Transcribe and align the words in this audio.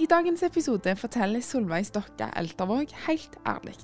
I 0.00 0.06
dagens 0.08 0.40
episode 0.46 0.94
forteller 0.96 1.42
Solveig 1.44 1.84
Stokke 1.84 2.30
Eltervåg 2.40 2.88
helt 3.04 3.34
ærlig 3.44 3.74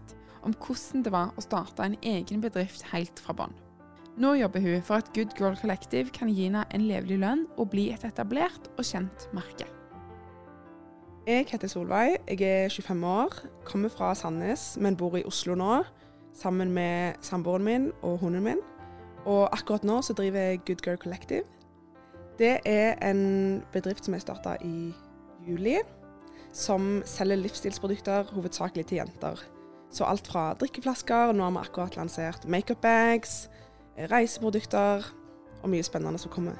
om 0.48 0.54
hvordan 0.56 1.02
det 1.04 1.10
var 1.12 1.34
å 1.36 1.42
starte 1.44 1.84
en 1.84 1.96
egen 2.00 2.40
bedrift 2.40 2.86
helt 2.88 3.20
fra 3.20 3.34
bånn. 3.36 3.52
Nå 4.16 4.30
jobber 4.38 4.64
hun 4.64 4.80
for 4.86 5.02
at 5.02 5.10
Good 5.12 5.34
Girl 5.36 5.58
Collective 5.60 6.14
kan 6.16 6.30
gi 6.32 6.46
henne 6.46 6.62
en 6.72 6.86
levelig 6.88 7.18
lønn 7.20 7.42
og 7.58 7.68
bli 7.74 7.90
et 7.92 8.06
etablert 8.08 8.70
og 8.78 8.88
kjent 8.88 9.26
merke. 9.36 9.68
Jeg 11.28 11.50
heter 11.50 11.68
Solveig, 11.68 12.16
jeg 12.30 12.48
er 12.48 12.72
25 12.72 13.04
år, 13.10 13.36
kommer 13.68 13.92
fra 13.92 14.14
Sandnes, 14.16 14.64
men 14.80 14.96
bor 14.96 15.18
i 15.20 15.24
Oslo 15.28 15.52
nå, 15.58 15.82
sammen 16.32 16.72
med 16.72 17.20
samboeren 17.20 17.68
min 17.68 17.90
og 18.00 18.22
hunden 18.24 18.46
min. 18.46 18.64
Og 19.28 19.50
akkurat 19.52 19.84
nå 19.84 20.00
så 20.00 20.16
driver 20.16 20.48
jeg 20.48 20.64
Good 20.64 20.86
Girl 20.86 20.96
Collective. 20.96 21.44
Det 22.40 22.54
er 22.64 22.96
en 23.04 23.60
bedrift 23.76 24.08
som 24.08 24.16
jeg 24.16 24.24
starta 24.24 24.56
i 24.64 24.94
juli, 25.44 25.76
som 26.56 27.00
selger 27.08 27.42
livsstilsprodukter 27.42 28.32
hovedsakelig 28.32 28.86
til 28.88 29.02
jenter. 29.02 29.42
Så 29.92 30.06
alt 30.08 30.26
fra 30.28 30.50
drikkeflasker, 30.58 31.34
nå 31.36 31.44
har 31.46 31.52
vi 31.54 31.62
akkurat 31.62 31.98
lansert 31.98 32.46
makeup-bags, 32.50 33.46
reiseprodukter 34.10 35.04
og 35.62 35.70
mye 35.72 35.84
spennende 35.86 36.20
som 36.20 36.32
kommer. 36.32 36.56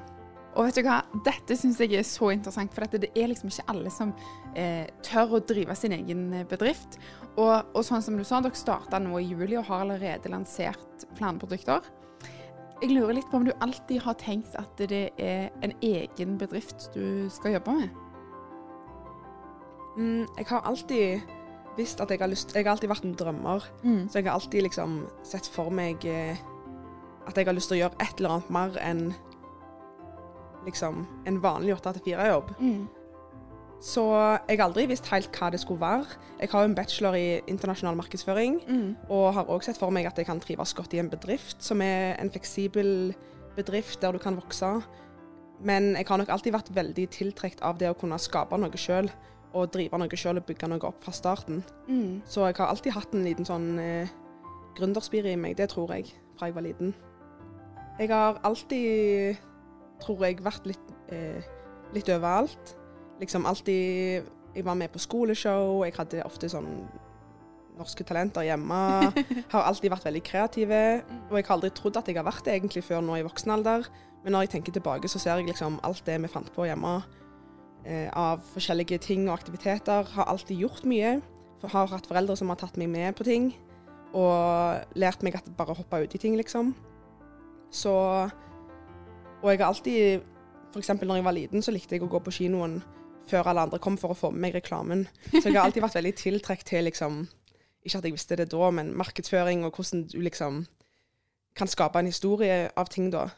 Og 0.57 0.65
vet 0.65 0.79
du 0.79 0.87
hva, 0.87 1.03
dette 1.25 1.53
syns 1.57 1.77
jeg 1.81 1.99
er 1.99 2.05
så 2.07 2.31
interessant, 2.33 2.71
for 2.73 2.85
dette, 2.85 3.03
det 3.03 3.11
er 3.13 3.29
liksom 3.29 3.51
ikke 3.51 3.67
alle 3.69 3.91
som 3.93 4.13
eh, 4.57 4.87
tør 5.05 5.37
å 5.37 5.43
drive 5.45 5.75
sin 5.77 5.93
egen 5.93 6.31
eh, 6.33 6.47
bedrift. 6.49 6.97
Og, 7.35 7.67
og 7.77 7.85
sånn 7.85 8.01
som 8.01 8.17
du 8.17 8.23
sa, 8.25 8.39
dere 8.41 8.57
starta 8.57 8.97
nå 9.01 9.19
i 9.21 9.27
juli 9.27 9.59
og 9.59 9.67
har 9.69 9.85
allerede 9.85 10.33
lansert 10.33 11.05
flere 11.19 11.37
produkter. 11.43 11.85
Jeg 12.81 12.93
lurer 12.93 13.19
litt 13.19 13.29
på 13.29 13.37
om 13.37 13.45
du 13.45 13.53
alltid 13.61 14.01
har 14.05 14.17
tenkt 14.21 14.57
at 14.57 14.81
det 14.89 15.07
er 15.21 15.53
en 15.65 15.73
egen 15.85 16.37
bedrift 16.41 16.89
du 16.93 17.29
skal 17.33 17.57
jobbe 17.57 17.77
med? 17.83 18.06
Mm, 19.97 20.27
jeg 20.37 20.45
har 20.49 20.61
alltid 20.69 21.21
visst 21.77 22.01
at 22.01 22.09
jeg 22.09 22.19
har 22.19 22.29
lyst 22.29 22.53
Jeg 22.55 22.65
har 22.65 22.71
alltid 22.75 22.89
vært 22.89 23.05
en 23.05 23.15
drømmer. 23.17 23.63
Mm. 23.83 24.03
Så 24.09 24.19
jeg 24.19 24.25
har 24.27 24.33
alltid 24.39 24.61
liksom 24.65 25.07
sett 25.23 25.47
for 25.47 25.69
meg 25.73 26.05
eh, 26.05 26.37
at 27.27 27.35
jeg 27.37 27.45
har 27.45 27.53
lyst 27.57 27.69
til 27.71 27.77
å 27.77 27.81
gjøre 27.83 27.97
et 28.01 28.17
eller 28.21 28.29
annet 28.37 28.49
mer 28.55 28.77
enn 28.81 29.01
liksom 30.67 31.05
en 31.27 31.41
vanlig 31.43 31.75
8-4-jobb. 31.77 32.53
Mm. 32.59 32.87
Så 33.83 34.03
jeg 34.49 34.57
har 34.57 34.65
aldri 34.65 34.87
visst 34.89 35.05
helt 35.11 35.29
hva 35.37 35.51
det 35.53 35.59
skulle 35.61 35.79
være. 35.83 36.17
Jeg 36.41 36.49
har 36.51 36.63
jo 36.63 36.69
en 36.71 36.75
bachelor 36.77 37.13
i 37.17 37.41
internasjonal 37.47 37.95
markedsføring, 37.99 38.55
Mm. 38.67 38.95
og 39.09 39.33
har 39.33 39.45
òg 39.45 39.63
sett 39.63 39.77
for 39.77 39.91
meg 39.91 40.05
at 40.07 40.17
jeg 40.17 40.25
kan 40.25 40.39
trives 40.39 40.73
godt 40.73 40.93
i 40.93 40.99
en 40.99 41.09
bedrift 41.09 41.61
som 41.63 41.81
er 41.81 42.15
en 42.19 42.31
fleksibel 42.31 43.13
bedrift 43.55 44.01
der 44.01 44.11
du 44.11 44.17
kan 44.17 44.35
vokse. 44.35 44.81
Men 45.61 45.95
jeg 45.95 46.05
har 46.07 46.17
nok 46.17 46.29
alltid 46.29 46.53
vært 46.53 46.73
veldig 46.75 47.09
tiltrukket 47.09 47.61
av 47.61 47.77
det 47.77 47.89
å 47.89 47.93
kunne 47.97 48.17
skape 48.19 48.57
noe 48.57 48.77
sjøl. 48.77 49.09
Og 49.55 49.69
drive 49.71 49.99
noe 49.99 50.19
sjøl 50.19 50.41
og 50.41 50.47
bygge 50.47 50.69
noe 50.69 50.83
opp 50.89 51.03
fra 51.03 51.13
starten. 51.15 51.61
Mm. 51.87 52.23
Så 52.27 52.45
jeg 52.45 52.57
har 52.59 52.71
alltid 52.71 52.95
hatt 52.95 53.13
en 53.15 53.25
liten 53.25 53.47
sånn 53.47 53.69
eh, 53.79 54.15
gründerspire 54.77 55.31
i 55.33 55.39
meg, 55.39 55.57
det 55.57 55.69
tror 55.73 55.93
jeg, 55.95 56.11
fra 56.37 56.49
jeg 56.49 56.57
var 56.57 56.65
liten. 56.65 56.93
Jeg 57.97 58.11
har 58.11 58.41
alltid, 58.45 59.39
tror 60.03 60.25
jeg, 60.27 60.41
vært 60.45 60.67
litt, 60.69 60.91
eh, 61.09 61.47
litt 61.95 62.09
overalt. 62.13 62.75
Liksom 63.21 63.45
alltid 63.49 64.33
Jeg 64.57 64.65
var 64.65 64.73
med 64.73 64.89
på 64.89 64.97
skoleshow, 64.97 65.83
jeg 65.85 65.93
hadde 65.93 66.23
ofte 66.25 66.47
sånn 66.49 66.87
norske 67.77 68.01
talenter 68.03 68.41
hjemme. 68.41 69.11
Har 69.53 69.67
alltid 69.69 69.91
vært 69.93 70.07
veldig 70.07 70.23
kreative. 70.25 70.79
Og 71.29 71.35
jeg 71.37 71.45
har 71.45 71.53
aldri 71.53 71.69
trodd 71.77 71.99
at 71.99 72.07
jeg 72.09 72.17
har 72.17 72.25
vært 72.25 72.47
det 72.47 72.55
egentlig 72.55 72.81
før 72.87 73.03
nå 73.05 73.19
i 73.19 73.25
voksen 73.27 73.53
alder. 73.53 73.85
Men 74.23 74.33
når 74.33 74.47
jeg 74.47 74.53
tenker 74.55 74.73
tilbake, 74.73 75.11
så 75.11 75.21
ser 75.21 75.37
jeg 75.37 75.51
liksom 75.51 75.77
alt 75.85 76.01
det 76.07 76.17
vi 76.23 76.31
fant 76.31 76.49
på 76.55 76.65
hjemme 76.65 76.95
av 78.13 78.41
forskjellige 78.53 78.97
ting 79.03 79.27
og 79.29 79.37
aktiviteter. 79.37 80.07
Har 80.15 80.27
alltid 80.27 80.59
gjort 80.59 80.85
mye. 80.87 81.17
Har 81.63 81.87
hatt 81.91 82.07
foreldre 82.09 82.35
som 82.37 82.51
har 82.51 82.59
tatt 82.59 82.77
meg 82.77 82.89
med 82.91 83.15
på 83.17 83.25
ting. 83.27 83.51
Og 84.15 84.97
lært 84.99 85.23
meg 85.23 85.35
at 85.39 85.47
bare 85.57 85.75
hoppe 85.77 86.03
ut 86.03 86.15
i 86.15 86.21
ting, 86.21 86.37
liksom. 86.39 86.75
Så 87.71 87.93
Og 89.43 89.51
jeg 89.51 89.59
har 89.59 89.67
alltid 89.67 90.21
F.eks. 90.73 90.89
når 91.01 91.15
jeg 91.15 91.23
var 91.25 91.31
liten, 91.31 91.61
så 91.61 91.71
likte 91.71 91.95
jeg 91.95 92.03
å 92.03 92.09
gå 92.11 92.19
på 92.19 92.33
kinoen 92.33 92.81
før 93.27 93.49
alle 93.51 93.65
andre 93.67 93.79
kom 93.79 93.97
for 93.99 94.13
å 94.13 94.17
få 94.17 94.31
med 94.31 94.47
meg 94.47 94.55
reklamen. 94.57 95.05
Så 95.29 95.49
jeg 95.49 95.57
har 95.57 95.65
alltid 95.67 95.83
vært 95.83 95.97
veldig 95.99 96.13
tiltrukket 96.15 96.65
til 96.73 96.87
liksom 96.87 97.25
Ikke 97.83 97.99
at 98.01 98.05
jeg 98.05 98.15
visste 98.17 98.35
det 98.35 98.49
da, 98.51 98.69
men 98.71 98.95
markedsføring 98.97 99.63
og 99.63 99.77
hvordan 99.77 100.07
du 100.11 100.17
liksom 100.19 100.65
kan 101.55 101.69
skape 101.71 101.99
en 101.99 102.09
historie 102.09 102.69
av 102.75 102.89
ting 102.91 103.11
da. 103.13 103.29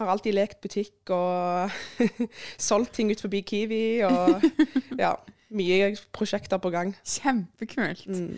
Har 0.00 0.10
alltid 0.10 0.34
lekt 0.34 0.60
butikk 0.64 1.10
og 1.14 1.70
solgt 2.68 2.94
ting 2.96 3.12
ut 3.14 3.20
forbi 3.22 3.42
Kiwi 3.46 3.82
og 4.08 4.42
ja, 5.04 5.12
mye 5.54 5.92
prosjekter 6.14 6.58
på 6.58 6.72
gang. 6.74 6.94
Kjempekult. 7.06 8.06
Mm. 8.10 8.34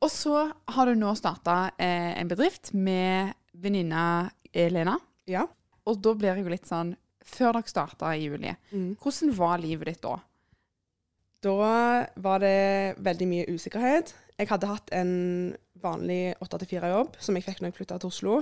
Og 0.00 0.08
så 0.08 0.46
har 0.72 0.88
du 0.88 0.96
nå 0.96 1.12
starta 1.18 1.66
eh, 1.76 2.14
en 2.20 2.30
bedrift 2.30 2.72
med 2.72 3.34
venninna 3.60 4.30
Elena. 4.56 4.96
Ja. 5.28 5.44
Og 5.84 6.00
da 6.00 6.14
blir 6.16 6.32
jeg 6.32 6.46
jo 6.46 6.52
litt 6.54 6.68
sånn 6.68 6.94
Før 7.30 7.52
dere 7.58 7.68
starta 7.68 8.14
i 8.16 8.24
juli, 8.24 8.50
Mm. 8.72 8.94
hvordan 8.98 9.34
var 9.36 9.60
livet 9.60 9.86
ditt 9.92 10.00
da? 10.02 10.16
Da 11.44 11.52
var 12.16 12.40
det 12.42 12.96
veldig 12.98 13.26
mye 13.28 13.44
usikkerhet. 13.52 14.10
Jeg 14.40 14.48
hadde 14.50 14.66
hatt 14.72 14.90
en 14.96 15.12
vanlig 15.82 16.34
8-4-jobb 16.44 17.18
som 17.22 17.36
jeg 17.36 17.46
fikk 17.46 17.60
når 17.60 17.70
jeg 17.70 17.78
flytta 17.78 17.98
til 18.00 18.10
Oslo, 18.12 18.36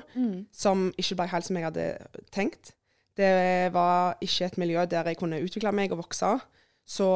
som 0.54 0.88
ikke 0.99 1.19
ble 1.21 1.28
helt 1.32 1.49
som 1.49 1.59
jeg 1.59 1.66
hadde 1.69 1.87
tenkt. 2.34 2.72
Det 3.19 3.72
var 3.75 4.19
ikke 4.22 4.47
et 4.47 4.59
miljø 4.62 4.84
der 4.87 5.10
jeg 5.10 5.19
kunne 5.19 5.41
utvikle 5.43 5.72
meg 5.75 5.93
og 5.93 6.04
vokse. 6.04 6.37
Så 6.88 7.09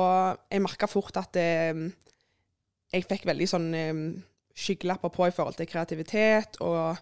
jeg 0.51 0.63
merka 0.65 0.89
fort 0.91 1.17
at 1.17 1.31
det, 1.37 1.93
jeg 2.93 3.07
fikk 3.09 3.25
veldig 3.29 3.49
sånn 3.49 3.69
eh, 3.79 4.01
skyggelapper 4.53 5.13
på 5.15 5.29
i 5.29 5.35
forhold 5.35 5.57
til 5.57 5.71
kreativitet, 5.71 6.59
og 6.61 6.99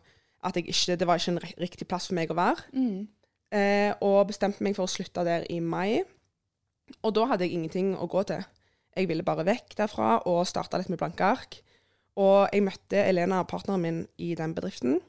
at 0.47 0.57
ikke, 0.61 0.97
det 0.97 1.09
var 1.09 1.19
ikke 1.19 1.35
en 1.35 1.43
riktig 1.61 1.89
plass 1.89 2.07
for 2.11 2.19
meg 2.19 2.31
å 2.31 2.39
være. 2.39 2.69
Mm. 2.77 3.09
Eh, 3.51 3.91
og 4.07 4.29
bestemte 4.31 4.63
meg 4.63 4.77
for 4.79 4.87
å 4.87 4.93
slutte 4.93 5.25
der 5.27 5.49
i 5.51 5.59
mai. 5.61 6.03
Og 7.03 7.15
da 7.17 7.27
hadde 7.31 7.47
jeg 7.47 7.59
ingenting 7.59 7.97
å 7.99 8.09
gå 8.11 8.23
til. 8.29 8.45
Jeg 8.97 9.09
ville 9.11 9.27
bare 9.27 9.47
vekk 9.47 9.77
derfra 9.79 10.21
og 10.29 10.47
starte 10.49 10.79
litt 10.81 10.91
med 10.93 11.01
blanke 11.01 11.27
ark. 11.27 11.61
Og 12.17 12.49
jeg 12.53 12.65
møtte 12.67 13.05
Elena, 13.05 13.43
partneren 13.43 13.83
min, 13.83 14.01
i 14.19 14.35
den 14.35 14.55
bedriften. 14.55 15.01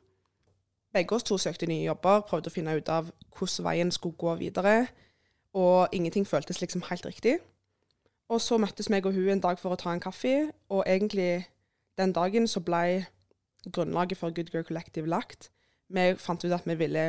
Begge 0.94 1.16
oss 1.16 1.24
to 1.24 1.38
søkte 1.38 1.66
nye 1.66 1.86
jobber, 1.86 2.26
prøvde 2.28 2.52
å 2.52 2.54
finne 2.54 2.76
ut 2.76 2.90
av 2.92 3.12
hvordan 3.38 3.66
veien 3.66 3.92
skulle 3.92 4.20
gå 4.20 4.36
videre. 4.42 4.76
Og 5.54 5.88
ingenting 5.92 6.28
føltes 6.28 6.62
liksom 6.62 6.84
helt 6.90 7.06
riktig. 7.06 7.40
Og 8.32 8.42
så 8.42 8.58
møttes 8.60 8.90
meg 8.90 9.06
og 9.06 9.16
hun 9.16 9.30
en 9.34 9.44
dag 9.44 9.60
for 9.60 9.74
å 9.74 9.80
ta 9.80 9.92
en 9.92 10.04
kaffe, 10.04 10.52
og 10.72 10.86
egentlig 10.88 11.48
den 12.00 12.14
dagen 12.16 12.48
så 12.48 12.62
ble 12.64 13.06
grunnlaget 13.68 14.18
for 14.18 14.32
Good 14.32 14.54
Girl 14.54 14.64
Collective 14.68 15.10
lagt. 15.10 15.50
Vi 15.92 16.14
fant 16.18 16.44
ut 16.46 16.56
at 16.56 16.68
vi 16.68 16.78
ville 16.80 17.06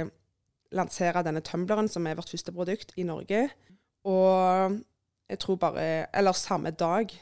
lansere 0.72 1.22
denne 1.22 1.42
tumbleren, 1.44 1.88
som 1.88 2.06
er 2.06 2.16
vårt 2.18 2.32
første 2.32 2.52
produkt, 2.52 2.94
i 2.96 3.06
Norge. 3.06 3.48
Og 4.04 4.80
jeg 5.28 5.38
tror 5.38 5.56
bare 5.56 6.06
Eller 6.12 6.32
samme 6.32 6.70
dag 6.70 7.12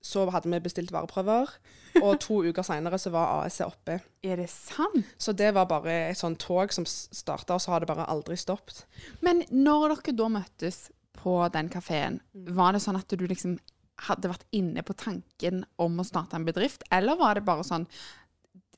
så 0.00 0.24
hadde 0.32 0.48
vi 0.48 0.60
bestilt 0.64 0.92
vareprøver, 0.94 1.50
og 2.04 2.20
to 2.22 2.40
uker 2.46 2.64
seinere 2.66 2.98
så 3.00 3.12
var 3.14 3.44
AS 3.44 3.60
oppe. 3.64 3.98
Er 4.24 4.40
det 4.40 4.48
sant? 4.52 5.04
Så 5.20 5.34
det 5.36 5.52
var 5.56 5.68
bare 5.70 5.96
et 6.10 6.20
sånt 6.20 6.40
tog 6.42 6.72
som 6.72 6.86
starta, 6.88 7.56
og 7.56 7.64
så 7.64 7.74
har 7.74 7.84
det 7.84 7.90
bare 7.90 8.08
aldri 8.10 8.38
stoppet. 8.40 8.84
Men 9.24 9.44
når 9.50 9.96
dere 9.96 10.16
da 10.22 10.30
møttes 10.32 10.88
på 11.20 11.36
den 11.52 11.68
kafeen, 11.72 12.20
var 12.32 12.72
det 12.72 12.82
sånn 12.84 12.98
at 13.00 13.12
du 13.12 13.26
liksom 13.28 13.58
hadde 14.06 14.30
vært 14.32 14.46
inne 14.56 14.80
på 14.86 14.96
tanken 14.96 15.64
om 15.80 16.00
å 16.00 16.06
starte 16.08 16.38
en 16.38 16.46
bedrift, 16.48 16.86
eller 16.94 17.18
var 17.20 17.36
det 17.36 17.44
bare 17.44 17.66
sånn 17.66 17.84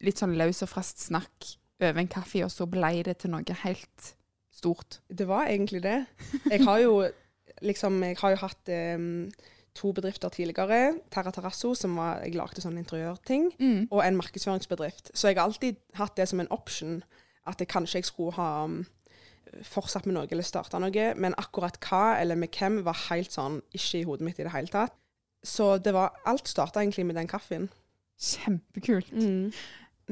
litt 0.02 0.18
sånn 0.18 0.34
løs 0.34 0.64
og 0.64 0.72
fast 0.72 1.04
snakk 1.04 1.52
over 1.82 2.00
en 2.02 2.10
kaffe, 2.10 2.42
og 2.42 2.50
så 2.50 2.66
ble 2.70 2.96
det 3.06 3.20
til 3.22 3.30
noe 3.34 3.58
helt 3.62 4.14
stort? 4.54 4.98
Det 5.06 5.26
var 5.30 5.50
egentlig 5.50 5.82
det. 5.84 6.00
Jeg 6.50 6.64
har 6.66 6.82
jo 6.82 7.02
liksom 7.62 8.00
Jeg 8.02 8.16
har 8.18 8.32
jo 8.32 8.38
hatt 8.42 8.70
em, 8.74 9.30
to 9.74 9.92
bedrifter 9.92 10.28
tidligere. 10.28 10.94
Terra 11.10 11.30
Terrasso, 11.32 11.74
som 11.74 11.96
var, 11.96 12.20
jeg 12.24 12.34
lagde 12.36 12.60
sånne 12.60 12.82
interiørting, 12.82 13.50
Mm. 13.58 13.88
og 13.90 14.02
en 14.06 14.16
markedsføringsbedrift. 14.16 15.10
Så 15.14 15.28
jeg 15.28 15.36
har 15.38 15.44
alltid 15.48 15.76
hatt 15.94 16.16
det 16.16 16.28
som 16.28 16.40
en 16.40 16.50
option, 16.50 17.02
at 17.46 17.58
jeg 17.58 17.68
kanskje 17.68 17.96
jeg 17.98 18.04
skulle 18.04 18.32
ha 18.36 18.64
um, 18.64 18.86
fortsatt 19.62 20.06
med 20.06 20.14
noe 20.14 20.26
eller 20.30 20.42
starta 20.44 20.78
noe, 20.78 21.14
men 21.16 21.34
akkurat 21.38 21.78
hva 21.80 22.20
eller 22.20 22.34
med 22.36 22.48
hvem 22.58 22.82
var 22.84 22.96
helt 23.10 23.32
sånn 23.32 23.60
ikke 23.74 23.98
i 24.00 24.04
hodet 24.04 24.24
mitt 24.24 24.38
i 24.38 24.44
det 24.46 24.52
hele 24.52 24.68
tatt. 24.68 24.92
Så 25.44 25.78
det 25.82 25.92
var 25.92 26.12
Alt 26.26 26.48
starta 26.48 26.80
egentlig 26.80 27.06
med 27.06 27.16
den 27.16 27.26
kaffen. 27.28 27.68
Kjempekult. 28.20 29.10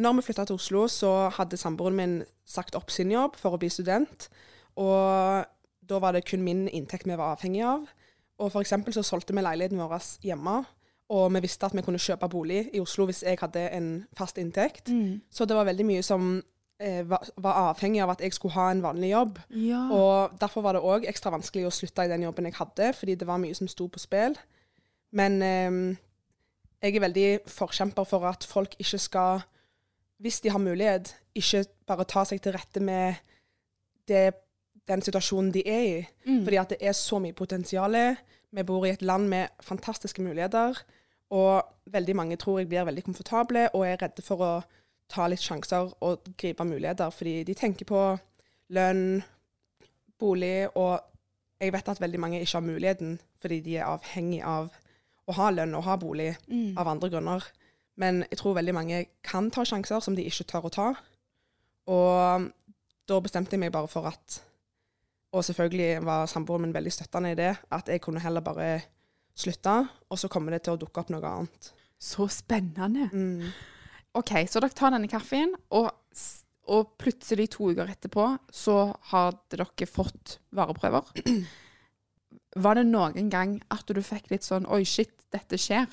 Når 0.00 0.12
vi 0.16 0.22
flytta 0.22 0.44
til 0.46 0.54
Oslo, 0.58 0.86
så 0.88 1.28
hadde 1.36 1.56
samboeren 1.60 1.96
min 1.96 2.16
sagt 2.46 2.74
opp 2.78 2.90
sin 2.90 3.10
jobb 3.12 3.36
for 3.38 3.54
å 3.54 3.58
bli 3.60 3.68
student. 3.70 4.28
Og 4.76 5.44
da 5.90 5.98
var 6.02 6.12
det 6.16 6.24
kun 6.28 6.42
min 6.42 6.68
inntekt 6.68 7.06
vi 7.06 7.16
var 7.18 7.36
avhengig 7.36 7.62
av. 7.66 7.86
Og 8.40 8.52
for 8.52 8.64
eksempel 8.64 8.94
så 8.96 9.04
solgte 9.04 9.36
vi 9.36 9.44
leiligheten 9.44 9.80
vår 9.80 9.98
hjemme. 10.24 10.62
Og 11.10 11.26
vi 11.34 11.42
visste 11.42 11.66
at 11.66 11.74
vi 11.74 11.82
kunne 11.82 12.00
kjøpe 12.00 12.28
bolig 12.30 12.68
i 12.74 12.80
Oslo 12.80 13.08
hvis 13.08 13.24
jeg 13.26 13.38
hadde 13.40 13.66
en 13.74 13.90
fast 14.16 14.38
inntekt. 14.38 14.88
Mm. 14.88 15.20
Så 15.30 15.44
det 15.44 15.56
var 15.58 15.66
veldig 15.66 15.86
mye 15.88 16.04
som 16.06 16.36
eh, 16.78 17.02
var, 17.10 17.26
var 17.36 17.58
avhengig 17.70 18.02
av 18.04 18.14
at 18.14 18.22
jeg 18.22 18.36
skulle 18.36 18.54
ha 18.54 18.68
en 18.70 18.82
vanlig 18.84 19.10
jobb. 19.10 19.40
Ja. 19.50 19.82
Og 19.90 20.38
derfor 20.40 20.64
var 20.64 20.78
det 20.78 20.84
òg 20.86 21.08
ekstra 21.10 21.32
vanskelig 21.34 21.66
å 21.66 21.74
slutte 21.74 22.06
i 22.06 22.12
den 22.12 22.24
jobben 22.28 22.46
jeg 22.46 22.58
hadde, 22.60 22.92
fordi 22.96 23.18
det 23.18 23.28
var 23.28 23.42
mye 23.42 23.58
som 23.58 23.68
sto 23.68 23.88
på 23.90 24.02
spill. 24.02 24.38
Men 25.10 25.40
eh, 25.42 25.80
jeg 26.80 26.96
er 26.96 27.06
veldig 27.08 27.30
forkjemper 27.50 28.06
for 28.08 28.28
at 28.30 28.46
folk 28.46 28.78
ikke 28.78 29.02
skal, 29.02 29.42
hvis 30.22 30.40
de 30.44 30.54
har 30.54 30.62
mulighet, 30.62 31.10
ikke 31.34 31.64
bare 31.90 32.06
ta 32.08 32.22
seg 32.28 32.40
til 32.44 32.54
rette 32.54 32.80
med 32.80 33.18
det, 34.08 34.30
den 34.90 35.02
situasjonen 35.06 35.52
de 35.54 35.62
er 35.70 35.82
i. 35.86 35.98
Mm. 36.26 36.42
Fordi 36.44 36.58
at 36.60 36.72
det 36.74 36.78
er 36.82 36.92
så 36.98 37.20
mye 37.22 37.36
potensial. 37.36 37.94
Vi 38.50 38.62
bor 38.66 38.84
i 38.86 38.90
et 38.90 39.02
land 39.06 39.28
med 39.30 39.48
fantastiske 39.62 40.22
muligheter. 40.22 40.78
Og 41.30 41.62
veldig 41.86 42.16
mange 42.18 42.36
tror 42.36 42.58
jeg 42.58 42.68
blir 42.68 42.84
veldig 42.88 43.04
komfortable 43.06 43.68
og 43.74 43.86
er 43.86 44.00
redde 44.02 44.22
for 44.26 44.42
å 44.42 44.52
ta 45.10 45.26
litt 45.30 45.42
sjanser 45.42 45.92
og 46.02 46.26
gripe 46.38 46.64
muligheter. 46.66 47.10
Fordi 47.14 47.44
de 47.46 47.54
tenker 47.54 47.86
på 47.86 48.02
lønn, 48.74 49.22
bolig, 50.18 50.68
og 50.76 51.00
jeg 51.60 51.72
vet 51.74 51.88
at 51.88 52.00
veldig 52.02 52.20
mange 52.20 52.40
ikke 52.42 52.58
har 52.58 52.66
muligheten 52.66 53.18
fordi 53.40 53.60
de 53.64 53.76
er 53.80 53.88
avhengig 53.88 54.42
av 54.44 54.68
å 55.30 55.34
ha 55.38 55.48
lønn 55.54 55.74
og 55.78 55.84
ha 55.86 55.94
bolig 55.96 56.34
Mm. 56.48 56.76
av 56.78 56.88
andre 56.88 57.08
grunner. 57.10 57.44
Men 57.96 58.24
jeg 58.30 58.38
tror 58.38 58.54
veldig 58.54 58.74
mange 58.74 59.06
kan 59.24 59.50
ta 59.50 59.62
sjanser 59.64 60.00
som 60.00 60.16
de 60.16 60.24
ikke 60.24 60.44
tør 60.44 60.66
å 60.68 60.70
ta. 60.70 60.88
Og 61.86 62.50
da 63.08 63.20
bestemte 63.20 63.52
jeg 63.56 63.60
meg 63.60 63.72
bare 63.72 63.88
for 63.88 64.06
at 64.10 64.40
Og 65.32 65.44
selvfølgelig 65.46 66.00
var 66.06 66.26
samboeren 66.26 66.66
min 66.66 66.74
veldig 66.74 66.92
støttende 66.92 67.32
i 67.32 67.38
det. 67.38 67.52
At 67.70 67.88
jeg 67.88 68.02
kunne 68.02 68.22
heller 68.22 68.42
bare 68.44 68.80
slutte, 69.36 69.76
og 70.10 70.18
så 70.18 70.28
kommer 70.28 70.54
det 70.54 70.64
til 70.66 70.74
å 70.74 70.80
dukke 70.80 71.02
opp 71.02 71.12
noe 71.12 71.26
annet. 71.26 71.70
Så 72.00 72.26
spennende. 72.32 73.08
Mm. 73.12 73.52
OK, 74.18 74.32
så 74.50 74.62
dere 74.62 74.74
tar 74.74 74.94
denne 74.94 75.08
kaffen, 75.10 75.54
og, 75.76 75.90
og 76.70 76.94
plutselig 76.98 77.50
to 77.54 77.70
uker 77.70 77.92
etterpå 77.92 78.26
så 78.52 78.90
hadde 79.12 79.60
dere 79.60 79.88
fått 79.88 80.38
vareprøver. 80.56 81.12
Var 82.64 82.80
det 82.80 82.86
noen 82.88 83.30
gang 83.30 83.58
at 83.70 83.86
du 83.86 84.00
fikk 84.02 84.32
litt 84.32 84.42
sånn 84.42 84.66
Oi, 84.66 84.82
shit, 84.82 85.12
dette 85.30 85.58
skjer? 85.60 85.86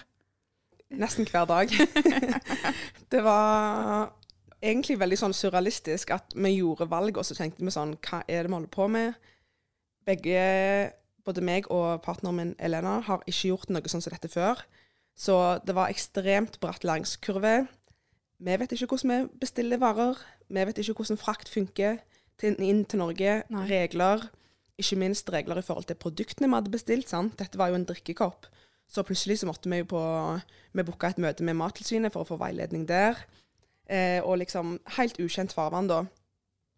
Nesten 0.97 1.27
hver 1.29 1.45
dag. 1.45 1.69
det 3.13 3.21
var 3.21 4.09
egentlig 4.67 4.99
veldig 4.99 5.17
sånn 5.21 5.35
surrealistisk 5.35 6.11
at 6.15 6.35
vi 6.35 6.57
gjorde 6.57 6.89
valg, 6.91 7.17
og 7.17 7.25
så 7.25 7.37
tenkte 7.37 7.65
vi 7.65 7.73
sånn 7.73 7.95
Hva 8.03 8.21
er 8.27 8.45
det 8.45 8.51
vi 8.51 8.57
holder 8.57 8.73
på 8.73 8.87
med? 8.91 9.17
Begge, 10.07 10.41
både 11.27 11.43
meg 11.43 11.67
og 11.73 12.01
partneren 12.05 12.37
min 12.37 12.53
Elena, 12.59 12.99
har 13.07 13.23
ikke 13.25 13.51
gjort 13.51 13.71
noe 13.73 13.91
sånn 13.91 14.03
som 14.03 14.13
dette 14.13 14.31
før. 14.31 14.61
Så 15.17 15.35
det 15.65 15.73
var 15.75 15.91
ekstremt 15.91 16.59
bratt 16.61 16.85
læringskurve. 16.85 17.65
Vi 18.37 18.57
vet 18.61 18.73
ikke 18.75 18.91
hvordan 18.93 19.13
vi 19.13 19.39
bestiller 19.41 19.81
varer. 19.81 20.19
Vi 20.47 20.65
vet 20.69 20.77
ikke 20.83 20.99
hvordan 20.99 21.19
frakt 21.19 21.49
funker 21.49 21.97
til, 22.37 22.59
inn 22.61 22.83
til 22.85 23.01
Norge. 23.01 23.39
Nei. 23.49 23.63
Regler. 23.71 24.27
Ikke 24.77 24.99
minst 25.01 25.31
regler 25.33 25.57
i 25.57 25.65
forhold 25.65 25.89
til 25.89 25.97
produktene 25.97 26.51
vi 26.51 26.59
hadde 26.59 26.73
bestilt. 26.75 27.09
sant? 27.09 27.33
Dette 27.39 27.57
var 27.57 27.73
jo 27.73 27.79
en 27.79 27.87
drikkekopp. 27.89 28.45
Så 28.87 29.03
plutselig 29.03 29.41
så 29.41 29.49
måtte 29.49 29.69
vi 29.69 29.81
jo 29.81 29.89
på 29.89 30.03
Vi 30.77 30.85
booka 30.85 31.09
et 31.09 31.17
møte 31.17 31.43
med 31.43 31.57
Mattilsynet 31.57 32.13
for 32.13 32.21
å 32.21 32.29
få 32.29 32.37
veiledning 32.37 32.85
der. 32.87 33.17
Eh, 33.89 34.19
og 34.23 34.41
liksom 34.41 34.77
helt 34.97 35.19
ukjent 35.23 35.53
farvann, 35.55 35.87
da. 35.87 36.03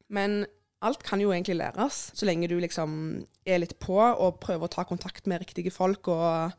Men 0.09 0.43
alt 0.85 1.01
kan 1.03 1.21
jo 1.21 1.31
egentlig 1.33 1.57
læres, 1.59 2.11
så 2.13 2.27
lenge 2.29 2.47
du 2.47 2.57
liksom 2.59 3.23
er 3.45 3.59
litt 3.63 3.75
på 3.81 3.97
og 3.99 4.39
prøver 4.43 4.67
å 4.67 4.71
ta 4.71 4.85
kontakt 4.87 5.27
med 5.27 5.41
riktige 5.43 5.73
folk. 5.73 6.07
Og 6.07 6.53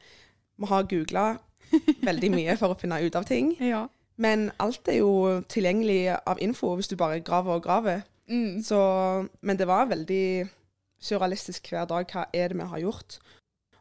vi 0.60 0.70
har 0.70 0.88
googla 0.90 1.26
veldig 2.10 2.30
mye 2.34 2.58
for 2.60 2.74
å 2.74 2.78
finne 2.78 3.00
ut 3.02 3.16
av 3.16 3.26
ting. 3.28 3.54
Ja. 3.62 3.86
Men 4.20 4.50
alt 4.60 4.88
er 4.90 5.00
jo 5.00 5.40
tilgjengelig 5.48 6.16
av 6.18 6.40
info 6.44 6.74
hvis 6.76 6.90
du 6.90 6.96
bare 7.00 7.22
graver 7.24 7.56
og 7.56 7.64
graver. 7.64 8.02
Mm. 8.30 8.60
Så, 8.62 8.78
men 9.40 9.58
det 9.58 9.66
var 9.70 9.88
veldig 9.90 10.48
surrealistisk 11.00 11.70
hver 11.72 11.88
dag. 11.88 12.10
Hva 12.10 12.26
er 12.36 12.52
det 12.52 12.60
vi 12.60 12.68
har 12.74 12.82
gjort? 12.82 13.20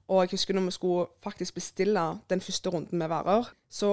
Og 0.10 0.24
jeg 0.24 0.34
husker 0.34 0.58
når 0.58 0.66
vi 0.72 0.74
skulle 0.74 1.06
faktisk 1.22 1.60
bestille 1.60 2.04
den 2.32 2.42
første 2.42 2.72
runden 2.74 2.98
med 2.98 3.12
varer, 3.12 3.52
så 3.70 3.90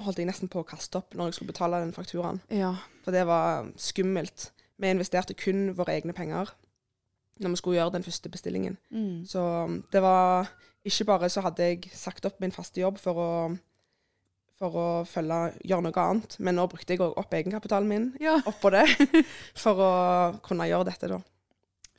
holdt 0.00 0.22
jeg 0.22 0.28
nesten 0.30 0.48
på 0.48 0.62
å 0.62 0.68
kaste 0.68 1.02
opp 1.02 1.12
når 1.14 1.28
jeg 1.28 1.38
skulle 1.38 1.52
betale 1.52 1.82
den 1.84 1.92
fakturaen. 1.96 2.40
ja. 2.50 2.74
For 3.02 3.10
det 3.10 3.24
var 3.26 3.66
skummelt. 3.76 4.52
Vi 4.78 4.90
investerte 4.90 5.34
kun 5.34 5.72
våre 5.74 5.96
egne 5.98 6.14
penger 6.14 6.52
når 7.42 7.50
vi 7.50 7.58
skulle 7.58 7.80
gjøre 7.80 7.96
den 7.96 8.04
første 8.06 8.30
bestillingen. 8.30 8.76
Mm. 8.90 9.24
Så 9.26 9.42
det 9.92 10.02
var 10.02 10.48
ikke 10.84 11.04
bare 11.04 11.28
så 11.30 11.42
hadde 11.44 11.66
jeg 11.66 11.90
sagt 11.94 12.26
opp 12.26 12.40
min 12.42 12.54
faste 12.54 12.80
jobb 12.80 12.98
for 13.02 13.18
å, 13.18 13.30
for 14.58 14.78
å 14.78 14.86
følge, 15.08 15.40
gjøre 15.66 15.86
noe 15.86 16.06
annet, 16.06 16.38
men 16.38 16.58
nå 16.58 16.66
brukte 16.70 16.94
jeg 16.94 17.02
òg 17.04 17.18
opp 17.20 17.34
egenkapitalen 17.34 17.90
min 17.90 18.08
ja. 18.22 18.38
oppå 18.46 18.72
det 18.74 18.86
for 19.62 19.82
å 19.82 19.92
kunne 20.46 20.68
gjøre 20.70 20.90
dette, 20.90 21.10
da. 21.12 21.20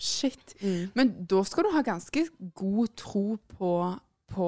Shit. 0.03 0.55
Men 0.97 1.13
da 1.31 1.43
skal 1.47 1.67
du 1.67 1.71
ha 1.71 1.83
ganske 1.85 2.25
god 2.59 2.95
tro 2.99 3.25
på, 3.55 3.73
på, 4.33 4.47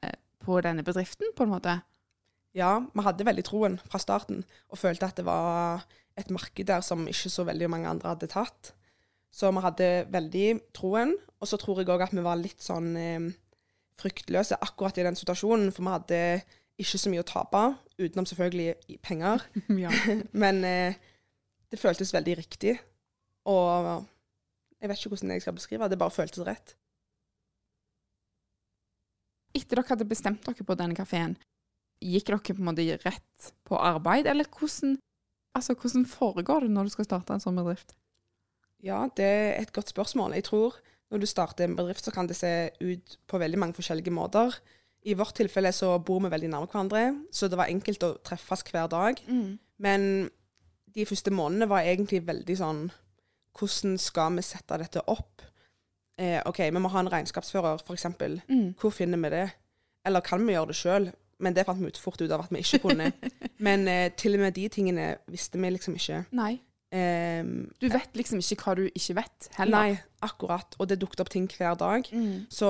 eh, 0.00 0.18
på 0.40 0.60
denne 0.64 0.84
bedriften, 0.86 1.34
på 1.36 1.44
en 1.44 1.52
måte. 1.52 1.74
Ja, 2.56 2.78
vi 2.80 3.04
hadde 3.04 3.26
veldig 3.28 3.44
troen 3.48 3.78
fra 3.84 4.00
starten, 4.00 4.42
og 4.72 4.80
følte 4.80 5.08
at 5.08 5.18
det 5.20 5.26
var 5.28 5.84
et 6.20 6.32
marked 6.32 6.68
der 6.68 6.84
som 6.84 7.06
ikke 7.08 7.32
så 7.32 7.44
veldig 7.48 7.68
mange 7.72 7.88
andre 7.88 8.14
hadde 8.14 8.30
tatt. 8.32 8.72
Så 9.32 9.48
vi 9.52 9.62
hadde 9.64 9.90
veldig 10.12 10.48
troen, 10.76 11.14
og 11.40 11.48
så 11.48 11.56
tror 11.60 11.80
jeg 11.80 11.88
òg 11.92 12.04
at 12.04 12.12
vi 12.16 12.24
var 12.24 12.40
litt 12.40 12.60
sånn 12.64 12.90
eh, 13.00 13.30
fryktløse 14.00 14.58
akkurat 14.60 14.98
i 15.00 15.06
den 15.06 15.16
situasjonen, 15.16 15.72
for 15.72 15.84
vi 15.84 15.94
hadde 15.94 16.20
ikke 16.82 17.00
så 17.00 17.12
mye 17.12 17.22
å 17.22 17.28
tape, 17.28 17.62
utenom 18.00 18.28
selvfølgelig 18.28 18.98
penger. 19.04 19.44
ja. 19.84 19.92
Men 20.44 20.64
eh, 20.68 21.00
det 21.72 21.80
føltes 21.80 22.12
veldig 22.12 22.36
riktig, 22.40 22.76
og 23.48 24.04
jeg 24.82 24.90
vet 24.90 24.98
ikke 24.98 25.12
hvordan 25.14 25.30
jeg 25.30 25.44
skal 25.44 25.54
beskrive 25.54 25.86
det, 25.86 25.94
det 25.94 26.00
bare 26.02 26.14
føltes 26.14 26.42
rett. 26.46 26.74
Etter 29.54 29.78
dere 29.78 29.90
hadde 29.92 30.08
bestemt 30.10 30.42
dere 30.46 30.66
på 30.66 30.76
denne 30.80 30.96
kafeen, 30.98 31.36
gikk 32.02 32.26
dere 32.26 32.42
på 32.42 32.58
en 32.58 32.68
måte 32.72 32.86
rett 33.04 33.50
på 33.68 33.78
arbeid, 33.78 34.26
eller 34.26 34.48
hvordan, 34.50 34.96
altså, 35.54 35.76
hvordan 35.78 36.06
foregår 36.08 36.66
det 36.66 36.72
når 36.74 36.88
du 36.88 36.94
skal 36.96 37.06
starte 37.06 37.36
en 37.36 37.44
sånn 37.44 37.60
bedrift? 37.60 37.94
Ja, 38.82 39.04
det 39.14 39.28
er 39.28 39.60
et 39.60 39.72
godt 39.72 39.92
spørsmål. 39.92 40.34
Jeg 40.34 40.48
tror 40.48 40.80
når 41.12 41.22
du 41.22 41.28
starter 41.30 41.68
en 41.68 41.76
bedrift, 41.78 42.02
så 42.02 42.10
kan 42.10 42.26
det 42.26 42.38
se 42.40 42.72
ut 42.80 43.18
på 43.28 43.38
veldig 43.38 43.60
mange 43.60 43.76
forskjellige 43.76 44.10
måter. 44.10 44.56
I 45.06 45.14
vårt 45.18 45.36
tilfelle 45.38 45.70
så 45.76 45.92
bor 46.02 46.22
vi 46.24 46.30
veldig 46.32 46.50
nærme 46.50 46.66
hverandre, 46.66 47.04
så 47.30 47.46
det 47.46 47.58
var 47.60 47.70
enkelt 47.70 48.02
å 48.02 48.16
treffes 48.24 48.64
hver 48.72 48.88
dag. 48.90 49.20
Men 49.78 50.30
de 50.94 51.06
første 51.06 51.30
månedene 51.30 51.68
var 51.70 51.86
egentlig 51.86 52.24
veldig 52.26 52.56
sånn 52.58 52.82
Hvordan 53.58 53.98
skal 54.00 54.36
vi 54.38 54.42
sette 54.46 54.78
dette 54.80 55.02
opp? 55.12 55.42
Eh, 56.18 56.40
OK, 56.46 56.58
vi 56.68 56.78
må 56.80 56.88
ha 56.92 57.00
en 57.02 57.10
regnskapsfører, 57.12 57.80
f.eks. 57.84 58.06
Mm. 58.48 58.74
Hvor 58.80 58.90
finner 58.94 59.18
vi 59.18 59.30
det? 59.34 59.46
Eller 60.06 60.20
kan 60.24 60.44
vi 60.46 60.54
gjøre 60.56 60.70
det 60.72 60.76
sjøl? 60.78 61.10
Men 61.42 61.54
det 61.56 61.64
fant 61.66 61.80
vi 61.82 61.88
ut 61.90 61.98
fort 61.98 62.20
ut 62.22 62.30
av 62.30 62.44
at 62.44 62.52
vi 62.54 62.60
ikke 62.62 62.78
kunne. 62.84 63.08
Men 63.66 63.88
eh, 63.90 64.10
til 64.16 64.36
og 64.36 64.44
med 64.44 64.54
de 64.54 64.68
tingene 64.70 65.16
visste 65.30 65.58
vi 65.58 65.70
liksom 65.74 65.96
ikke. 65.98 66.20
Nei. 66.38 66.52
Ehm, 66.94 67.70
Du 67.80 67.88
vet 67.90 68.14
liksom 68.18 68.38
ikke 68.42 68.60
hva 68.62 68.74
du 68.78 68.84
ikke 68.92 69.16
vet, 69.18 69.48
heller. 69.58 69.78
Nei, 69.94 69.96
akkurat. 70.22 70.76
Og 70.78 70.88
det 70.90 71.00
dukket 71.02 71.24
opp 71.24 71.30
ting 71.32 71.48
hver 71.50 71.74
dag. 71.80 72.06
Mm. 72.12 72.44
Så 72.52 72.68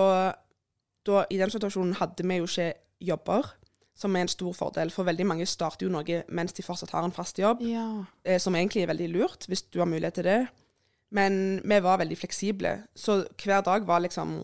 da, 1.07 1.25
i 1.31 1.41
den 1.41 1.51
situasjonen 1.53 1.97
hadde 1.99 2.25
vi 2.25 2.39
jo 2.39 2.47
ikke 2.49 2.71
jobber, 3.03 3.51
som 3.99 4.15
er 4.17 4.25
en 4.25 4.31
stor 4.33 4.55
fordel. 4.57 4.91
For 4.95 5.05
veldig 5.05 5.27
mange 5.29 5.47
starter 5.51 5.87
jo 5.89 5.93
noe 5.93 6.23
mens 6.33 6.55
de 6.57 6.63
fortsatt 6.65 6.95
har 6.95 7.05
en 7.05 7.13
fast 7.13 7.39
jobb, 7.43 7.61
Ja. 7.67 8.05
eh, 8.25 8.39
som 8.41 8.55
egentlig 8.57 8.85
er 8.87 8.93
veldig 8.95 9.11
lurt, 9.13 9.47
hvis 9.51 9.67
du 9.69 9.81
har 9.83 9.91
mulighet 9.91 10.15
til 10.15 10.25
det. 10.31 10.41
Men 11.13 11.61
vi 11.69 11.79
var 11.85 12.01
veldig 12.01 12.17
fleksible, 12.17 12.77
så 12.97 13.23
hver 13.43 13.61
dag 13.65 13.87
var 13.87 14.01
liksom 14.01 14.41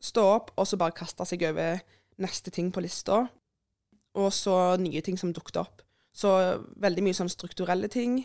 stå 0.00 0.24
opp, 0.24 0.50
og 0.56 0.66
så 0.66 0.78
bare 0.80 0.96
kaste 0.96 1.26
seg 1.28 1.44
over 1.50 1.82
neste 2.20 2.52
ting 2.54 2.70
på 2.72 2.80
lista. 2.80 3.26
Og 4.16 4.32
så 4.32 4.76
nye 4.80 5.02
ting 5.04 5.18
som 5.20 5.32
dukket 5.36 5.60
opp. 5.60 5.82
Så 6.12 6.32
veldig 6.80 7.04
mye 7.04 7.16
sånn 7.16 7.30
strukturelle 7.30 7.90
ting. 7.92 8.22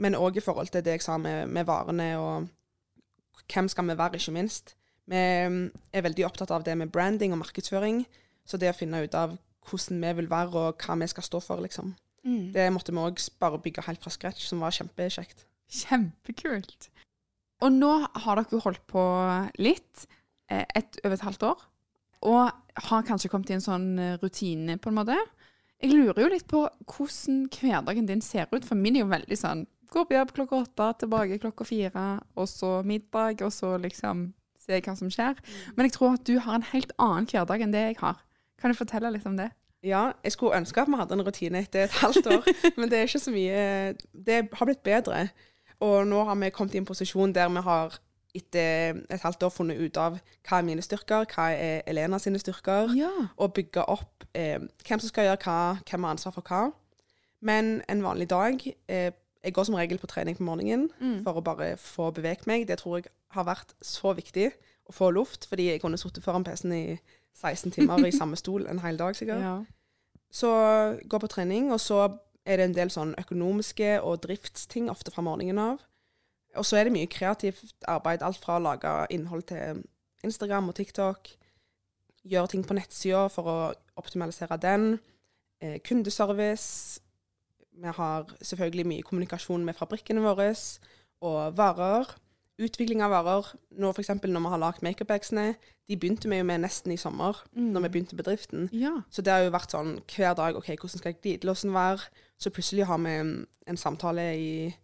Men 0.00 0.16
òg 0.16 0.38
i 0.38 0.44
forhold 0.44 0.70
til 0.72 0.84
det 0.84 0.98
jeg 0.98 1.04
sa 1.04 1.16
med, 1.20 1.48
med 1.48 1.66
varene 1.68 2.12
og 2.20 2.48
hvem 3.50 3.68
skal 3.68 3.88
vi 3.88 3.96
være, 3.98 4.20
ikke 4.20 4.36
minst. 4.36 4.76
Vi 5.10 5.18
er 5.18 6.04
veldig 6.06 6.26
opptatt 6.28 6.52
av 6.54 6.64
det 6.64 6.76
med 6.78 6.92
branding 6.92 7.34
og 7.34 7.40
markedsføring. 7.42 8.04
Så 8.46 8.60
det 8.60 8.70
å 8.70 8.76
finne 8.76 9.02
ut 9.02 9.16
av 9.16 9.34
hvordan 9.68 10.00
vi 10.04 10.12
vil 10.20 10.30
være 10.30 10.68
og 10.68 10.84
hva 10.84 10.96
vi 11.00 11.08
skal 11.10 11.26
stå 11.26 11.40
for, 11.44 11.62
liksom. 11.64 11.94
Mm. 12.24 12.52
Det 12.54 12.68
måtte 12.72 12.92
vi 12.92 13.02
òg 13.02 13.20
bare 13.40 13.60
bygge 13.64 13.84
helt 13.86 14.02
fra 14.04 14.12
scratch, 14.12 14.46
som 14.46 14.62
var 14.62 14.74
kjempekjekt. 14.76 15.46
Kjempekult. 15.70 16.90
Og 17.60 17.74
nå 17.74 17.90
har 18.24 18.40
dere 18.40 18.62
holdt 18.64 18.86
på 18.90 19.02
litt, 19.60 20.06
eh, 20.50 20.64
et 20.74 21.00
over 21.04 21.14
et 21.14 21.26
halvt 21.26 21.42
år, 21.50 21.66
og 22.22 22.50
har 22.90 23.02
kanskje 23.06 23.30
kommet 23.30 23.50
i 23.50 23.56
en 23.58 23.64
sånn 23.64 23.98
eh, 23.98 24.16
rutine, 24.22 24.78
på 24.78 24.90
en 24.90 24.98
måte. 25.00 25.18
Jeg 25.80 25.94
lurer 25.94 26.24
jo 26.24 26.32
litt 26.32 26.48
på 26.48 26.64
hvordan 26.92 27.46
hverdagen 27.54 28.08
din 28.08 28.20
ser 28.24 28.48
ut, 28.52 28.64
for 28.64 28.76
min 28.76 28.96
er 28.96 29.06
jo 29.06 29.12
veldig 29.12 29.38
sånn 29.38 29.66
Går 29.90 30.04
på 30.06 30.14
jobb 30.14 30.28
klokka 30.30 30.58
åtte, 30.62 30.84
tilbake 31.00 31.40
klokka 31.42 31.64
fire, 31.66 32.02
og 32.38 32.44
så 32.46 32.76
middag, 32.86 33.40
og 33.42 33.50
så 33.50 33.72
liksom 33.82 34.28
se 34.62 34.78
hva 34.78 34.94
som 34.94 35.10
skjer. 35.10 35.40
Men 35.74 35.88
jeg 35.88 35.96
tror 35.96 36.14
at 36.14 36.22
du 36.28 36.36
har 36.38 36.60
en 36.60 36.66
helt 36.68 36.92
annen 37.02 37.26
hverdag 37.26 37.64
enn 37.64 37.74
det 37.74 37.82
jeg 37.88 37.96
har. 37.98 38.20
Kan 38.62 38.70
du 38.70 38.78
fortelle 38.78 39.10
litt 39.10 39.26
om 39.26 39.34
det? 39.40 39.48
Ja, 39.82 40.12
jeg 40.22 40.36
skulle 40.36 40.60
ønske 40.60 40.78
at 40.78 40.92
vi 40.92 41.00
hadde 41.00 41.16
en 41.16 41.24
rutine 41.26 41.64
etter 41.64 41.88
et 41.88 41.98
halvt 42.04 42.28
år, 42.30 42.46
men 42.78 42.92
det 42.92 43.00
er 43.00 43.08
ikke 43.08 43.22
så 43.24 43.34
mye 43.34 43.60
Det 44.12 44.40
har 44.60 44.70
blitt 44.70 44.84
bedre. 44.86 45.24
Og 45.80 46.06
nå 46.06 46.24
har 46.24 46.34
vi 46.36 46.50
kommet 46.50 46.74
i 46.74 46.78
en 46.78 46.84
posisjon 46.88 47.32
der 47.34 47.48
vi 47.48 47.60
har 47.64 47.98
etter 48.34 49.00
et 49.10 49.20
halvt 49.24 49.42
år 49.42 49.50
funnet 49.50 49.80
ut 49.80 49.96
av 49.98 50.18
hva 50.46 50.58
er 50.60 50.62
mine 50.62 50.82
styrker, 50.82 51.24
hva 51.34 51.48
er 51.50 51.80
Elena 51.90 52.18
sine 52.18 52.38
styrker, 52.38 52.92
Ja. 52.96 53.10
og 53.36 53.54
bygge 53.54 53.82
opp 53.88 54.24
eh, 54.34 54.58
hvem 54.86 55.00
som 55.00 55.08
skal 55.08 55.24
gjøre 55.26 55.40
hva, 55.44 55.56
hvem 55.90 56.04
har 56.04 56.10
ansvar 56.14 56.32
for 56.36 56.42
hva. 56.46 56.70
Men 57.40 57.82
en 57.88 58.02
vanlig 58.04 58.28
dag 58.30 58.60
eh, 58.88 59.10
Jeg 59.42 59.54
går 59.56 59.64
som 59.64 59.74
regel 59.74 59.98
på 59.98 60.06
trening 60.06 60.36
på 60.36 60.42
morgenen 60.44 60.90
Mm. 61.00 61.22
for 61.24 61.32
å 61.32 61.40
bare 61.42 61.76
få 61.76 62.10
beveget 62.12 62.46
meg. 62.46 62.66
Det 62.68 62.76
tror 62.78 62.96
jeg 62.98 63.04
har 63.30 63.44
vært 63.44 63.72
så 63.82 64.12
viktig 64.14 64.50
å 64.86 64.92
få 64.92 65.10
luft, 65.10 65.46
fordi 65.48 65.70
jeg 65.70 65.80
kunne 65.80 65.96
sittet 65.98 66.22
foran 66.22 66.44
PC-en 66.44 66.72
i 66.72 66.98
16 67.40 67.72
timer 67.72 68.04
i 68.06 68.10
samme 68.12 68.36
stol 68.42 68.66
en 68.68 68.78
hel 68.78 68.96
dag 68.98 69.16
sikkert. 69.16 69.40
Ja. 69.40 69.64
Så 70.30 70.50
gå 71.08 71.18
på 71.18 71.26
trening, 71.26 71.72
og 71.72 71.80
så 71.80 72.18
er 72.44 72.60
det 72.60 72.66
en 72.68 72.76
del 72.76 72.90
sånn 72.92 73.14
økonomiske 73.20 73.98
og 74.00 74.22
driftsting 74.24 74.88
ofte 74.92 75.12
fra 75.12 75.24
morgenen 75.24 75.60
av. 75.62 75.84
Og 76.58 76.66
så 76.66 76.80
er 76.80 76.88
det 76.88 76.94
mye 76.94 77.10
kreativt 77.10 77.84
arbeid, 77.88 78.24
alt 78.26 78.40
fra 78.42 78.58
å 78.58 78.64
lage 78.64 78.94
innhold 79.14 79.46
til 79.52 79.84
Instagram 80.26 80.72
og 80.72 80.76
TikTok, 80.80 81.30
gjøre 82.30 82.52
ting 82.52 82.64
på 82.66 82.76
nettsida 82.76 83.28
for 83.32 83.48
å 83.48 83.58
optimalisere 84.00 84.58
den, 84.60 84.98
eh, 85.60 85.78
kundeservice. 85.78 87.00
Vi 87.72 87.88
har 87.88 88.24
selvfølgelig 88.42 88.86
mye 88.86 89.02
kommunikasjon 89.02 89.64
med 89.64 89.76
fabrikkene 89.76 90.20
våre 90.20 90.54
og 91.20 91.56
varer. 91.56 92.16
Utvikling 92.60 93.00
av 93.02 93.10
varer. 93.14 93.46
Nå 93.80 93.92
for 93.96 94.02
når 94.26 94.40
vi 94.44 94.52
har 94.52 94.58
lagd 94.60 94.82
makeup-bagsene, 94.84 95.54
de 95.88 95.96
begynte 95.96 96.28
vi 96.28 96.36
jo 96.38 96.44
med 96.44 96.60
nesten 96.60 96.92
i 96.92 96.96
sommer, 97.00 97.36
Mm. 97.56 97.72
når 97.72 97.80
vi 97.82 97.88
begynte 97.88 98.16
bedriften. 98.16 98.68
ja. 98.72 99.02
Så 99.10 99.22
det 99.22 99.32
har 99.32 99.40
jo 99.44 99.50
vært 99.50 99.70
sånn 99.72 100.00
hver 100.16 100.34
dag 100.36 100.56
OK, 100.56 100.66
hvordan 100.76 100.98
skal 100.98 101.14
glidelåsen 101.22 101.72
være? 101.72 102.00
Så 102.38 102.50
plutselig 102.50 102.86
har 102.86 102.98
vi 102.98 103.10
en, 103.10 103.46
en 103.66 103.76
samtale 103.76 104.34
i 104.36 104.74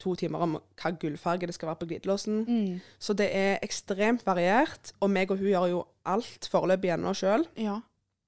to 0.00 0.14
timer 0.14 0.38
om 0.42 0.58
hva 0.76 0.90
gullfarge 0.98 1.46
det 1.46 1.54
skal 1.54 1.68
være 1.68 1.78
på 1.80 1.86
glidelåsen. 1.86 2.44
Mm. 2.48 2.80
Så 2.98 3.14
det 3.14 3.30
er 3.34 3.58
ekstremt 3.62 4.24
variert, 4.26 4.92
og 5.00 5.10
meg 5.10 5.30
og 5.30 5.38
hun 5.38 5.46
gjør 5.46 5.68
jo 5.70 5.86
alt 6.04 6.48
foreløpig 6.50 6.90
ennå 6.94 7.14
sjøl. 7.14 7.46
ja. 7.56 7.80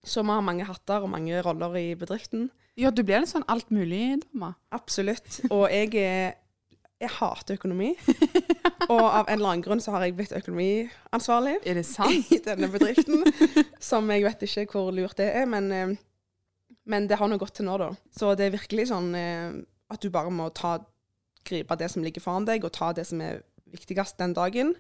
Så 0.07 0.21
vi 0.23 0.29
har 0.29 0.41
mange 0.43 0.65
hatter 0.65 1.01
og 1.01 1.09
mange 1.09 1.41
roller 1.43 1.75
i 1.81 1.95
bedriften. 1.95 2.51
Ja, 2.77 2.91
du 2.91 3.03
blir 3.03 3.17
en 3.17 3.27
sånn 3.27 3.45
altmulig-dame. 3.49 4.55
Absolutt. 4.71 5.41
Og 5.51 5.71
jeg 5.71 5.95
er 5.95 6.35
Jeg 7.05 7.13
hater 7.19 7.59
økonomi. 7.59 7.93
Og 8.93 9.01
av 9.01 9.29
en 9.29 9.37
eller 9.37 9.51
annen 9.51 9.65
grunn 9.65 9.83
så 9.83 9.95
har 9.95 10.05
jeg 10.05 10.17
blitt 10.17 10.35
økonomiansvarlig. 10.37 11.59
Er 11.69 11.79
det 11.79 11.85
sant? 11.89 12.31
i 12.37 12.41
denne 12.45 12.71
bedriften. 12.73 13.25
som 13.83 14.11
jeg 14.13 14.25
vet 14.25 14.45
ikke 14.49 14.67
hvor 14.73 14.91
lurt 14.95 15.19
det 15.21 15.31
er, 15.37 15.47
men, 15.51 15.71
eh, 15.73 15.95
men 16.91 17.09
det 17.09 17.21
har 17.21 17.31
nå 17.31 17.39
gått 17.41 17.59
til 17.61 17.69
nå, 17.69 17.77
da. 17.81 17.93
Så 18.17 18.35
det 18.39 18.49
er 18.49 18.57
virkelig 18.57 18.89
sånn 18.93 19.13
eh, 19.19 19.61
at 19.93 20.03
du 20.03 20.11
bare 20.13 20.33
må 20.33 20.51
ta, 20.57 20.79
gripe 21.45 21.77
det 21.77 21.91
som 21.93 22.05
ligger 22.05 22.25
foran 22.25 22.49
deg, 22.49 22.65
og 22.65 22.73
ta 22.73 22.95
det 22.97 23.05
som 23.09 23.21
er 23.21 23.43
viktigst 23.75 24.17
den 24.21 24.33
dagen. 24.37 24.73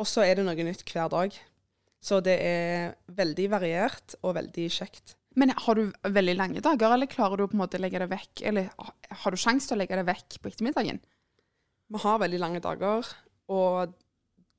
Og 0.00 0.08
så 0.08 0.24
er 0.24 0.38
det 0.38 0.46
noe 0.46 0.68
nytt 0.68 0.86
hver 0.88 1.10
dag. 1.12 1.36
Så 2.00 2.20
det 2.24 2.36
er 2.40 2.92
veldig 3.18 3.48
variert 3.50 4.14
og 4.22 4.36
veldig 4.38 4.68
kjekt. 4.70 5.16
Men 5.38 5.52
har 5.54 5.78
du 5.78 5.90
veldig 6.02 6.34
lange 6.38 6.62
dager, 6.64 6.94
eller 6.94 7.10
klarer 7.10 7.38
du 7.38 7.46
på 7.50 7.58
en 7.58 7.62
måte 7.62 7.78
å 7.78 7.82
legge 7.82 8.00
det 8.02 8.08
vekk? 8.10 8.42
Eller 8.48 8.70
har 9.22 9.34
du 9.34 9.38
sjanse 9.38 9.68
til 9.68 9.76
å 9.76 9.80
legge 9.82 9.98
det 9.98 10.06
vekk 10.08 10.38
på 10.40 10.50
ettermiddagen? 10.50 11.00
Vi 11.88 12.00
har 12.02 12.20
veldig 12.20 12.40
lange 12.40 12.60
dager, 12.64 13.06
og 13.48 13.94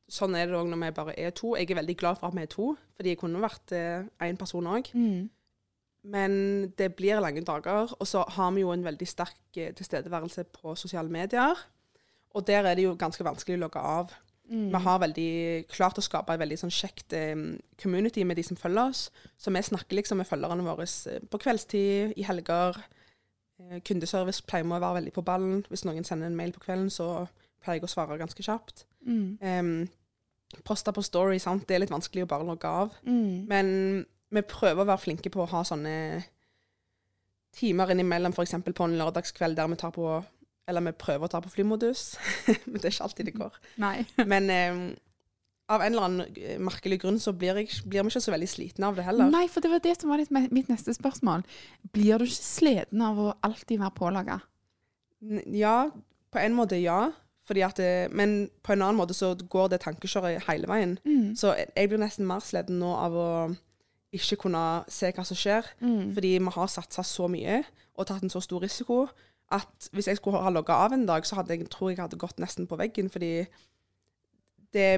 sånn 0.10 0.34
er 0.36 0.48
det 0.50 0.58
òg 0.58 0.70
når 0.72 0.82
vi 0.82 0.94
bare 0.98 1.18
er 1.22 1.36
to. 1.38 1.54
Jeg 1.56 1.70
er 1.70 1.82
veldig 1.82 1.98
glad 2.00 2.18
for 2.18 2.32
at 2.32 2.38
vi 2.38 2.46
er 2.48 2.50
to, 2.50 2.72
fordi 2.98 3.14
jeg 3.14 3.20
kunne 3.22 3.44
vært 3.44 3.74
én 3.74 4.40
person 4.40 4.70
òg. 4.70 4.90
Men 6.08 6.72
det 6.80 6.94
blir 6.96 7.20
lange 7.20 7.44
dager. 7.44 7.92
Og 8.00 8.08
så 8.08 8.24
har 8.28 8.52
vi 8.56 8.64
jo 8.64 8.72
en 8.72 8.86
veldig 8.86 9.08
sterk 9.08 9.58
eh, 9.58 9.74
tilstedeværelse 9.76 10.46
på 10.56 10.76
sosiale 10.76 11.12
medier. 11.12 11.60
Og 12.34 12.48
der 12.48 12.64
er 12.64 12.76
det 12.76 12.86
jo 12.86 12.96
ganske 13.00 13.26
vanskelig 13.26 13.58
å 13.58 13.64
logge 13.66 13.84
av. 13.84 14.14
Mm. 14.50 14.70
Vi 14.72 14.82
har 14.86 15.02
veldig 15.04 15.32
klart 15.70 16.00
å 16.00 16.06
skape 16.06 16.34
et 16.34 16.42
veldig 16.42 16.58
sånn 16.62 16.74
kjekt 16.74 17.14
eh, 17.18 17.36
community 17.82 18.24
med 18.24 18.40
de 18.40 18.46
som 18.48 18.58
følger 18.60 18.94
oss. 18.94 19.10
Så 19.38 19.52
vi 19.52 19.66
snakker 19.66 20.00
liksom 20.00 20.22
med 20.22 20.30
følgerne 20.30 20.66
våre 20.66 20.88
eh, 20.88 21.20
på 21.30 21.42
kveldstid, 21.44 22.16
i 22.16 22.28
helger. 22.28 22.80
Eh, 23.60 23.80
kundeservice 23.86 24.44
pleier 24.48 24.66
vi 24.66 24.76
å 24.76 24.80
være 24.80 25.00
veldig 25.00 25.14
på 25.16 25.26
ballen. 25.26 25.64
Hvis 25.70 25.86
noen 25.88 26.08
sender 26.08 26.30
en 26.30 26.38
mail 26.38 26.54
på 26.56 26.64
kvelden, 26.64 26.90
så 26.94 27.28
pleier 27.64 27.80
jeg 27.80 27.90
å 27.90 27.92
svare 27.92 28.20
ganske 28.20 28.44
kjapt. 28.46 28.86
Mm. 29.06 29.38
Um, 29.44 30.62
poste 30.68 30.94
på 30.96 31.04
Story, 31.06 31.40
sant. 31.44 31.68
Det 31.68 31.76
er 31.76 31.84
litt 31.84 31.94
vanskelig 31.94 32.26
å 32.26 32.32
bare 32.32 32.48
logge 32.48 32.72
av. 32.72 32.96
Mm. 33.04 33.46
Men 33.50 33.72
vi 34.32 34.46
prøver 34.48 34.84
å 34.84 34.90
være 34.90 35.04
flinke 35.04 35.32
på 35.34 35.44
å 35.44 35.50
ha 35.52 35.64
sånne 35.68 35.96
timer 37.60 37.92
innimellom, 37.92 38.36
f.eks. 38.36 38.56
på 38.64 38.88
en 38.88 38.98
lørdagskveld 39.00 39.58
der 39.58 39.72
vi 39.72 39.80
tar 39.82 39.94
på 39.96 40.10
Eller 40.70 40.86
vi 40.86 40.92
prøver 41.02 41.26
å 41.26 41.32
ta 41.34 41.40
på 41.42 41.50
flymodus, 41.50 42.14
men 42.70 42.76
det 42.78 42.86
er 42.86 42.94
ikke 42.94 43.06
alltid 43.08 43.26
det 43.26 43.38
går. 43.40 43.56
Nei. 43.82 44.04
Men 44.30 44.50
eh, 44.54 44.76
av 45.70 45.84
en 45.86 45.94
eller 45.94 46.08
annen 46.08 46.38
eh, 46.42 46.58
merkelig 46.62 47.00
grunn 47.04 47.20
så 47.22 47.34
blir, 47.38 47.58
jeg, 47.62 47.84
blir 47.86 48.06
vi 48.06 48.12
ikke 48.12 48.24
så 48.26 48.34
veldig 48.34 48.50
slitne 48.50 48.90
av 48.90 48.98
det 48.98 49.06
heller. 49.06 49.30
Nei, 49.30 49.46
for 49.52 49.64
det 49.64 49.72
var 49.72 49.84
det 49.84 49.96
som 50.00 50.12
var 50.12 50.24
mitt 50.34 50.70
neste 50.72 50.96
spørsmål. 50.96 51.46
Blir 51.94 52.22
du 52.22 52.26
ikke 52.26 52.42
sliten 52.42 53.04
av 53.06 53.22
å 53.22 53.32
alltid 53.46 53.82
være 53.82 53.98
pålaga? 53.98 54.40
Ja, 55.54 55.92
på 56.34 56.42
en 56.42 56.56
måte 56.58 56.80
ja. 56.82 57.10
Fordi 57.50 57.64
at 57.66 57.80
det, 57.82 58.12
men 58.14 58.44
på 58.62 58.76
en 58.76 58.84
annen 58.86 59.00
måte 59.00 59.16
så 59.18 59.32
går 59.34 59.72
det 59.72 59.82
tankekjøret 59.82 60.46
hele 60.46 60.70
veien. 60.70 61.00
Mm. 61.02 61.34
Så 61.38 61.56
jeg 61.58 61.90
blir 61.90 62.02
nesten 62.02 62.28
mer 62.30 62.44
sliten 62.46 62.78
nå 62.82 62.92
av 62.94 63.16
å 63.18 63.30
ikke 64.14 64.38
kunne 64.46 64.62
se 64.90 65.10
hva 65.14 65.26
som 65.26 65.38
skjer. 65.38 65.66
Mm. 65.82 66.12
Fordi 66.18 66.36
vi 66.38 66.54
har 66.56 66.70
satsa 66.70 67.06
så 67.06 67.30
mye 67.30 67.64
og 67.98 68.06
tatt 68.10 68.26
en 68.26 68.34
så 68.34 68.42
stor 68.42 68.62
risiko 68.64 69.08
at 69.54 69.90
hvis 69.98 70.08
jeg 70.12 70.20
skulle 70.20 70.42
ha 70.44 70.52
logga 70.54 70.78
av 70.86 70.94
en 70.94 71.08
dag, 71.10 71.26
så 71.26 71.40
hadde 71.40 71.56
jeg, 71.56 71.66
tror 71.74 71.90
jeg 71.90 72.00
hadde 72.00 72.20
gått 72.22 72.38
nesten 72.42 72.68
på 72.70 72.78
veggen. 72.78 73.10
Fordi 73.10 73.48
det 74.78 74.90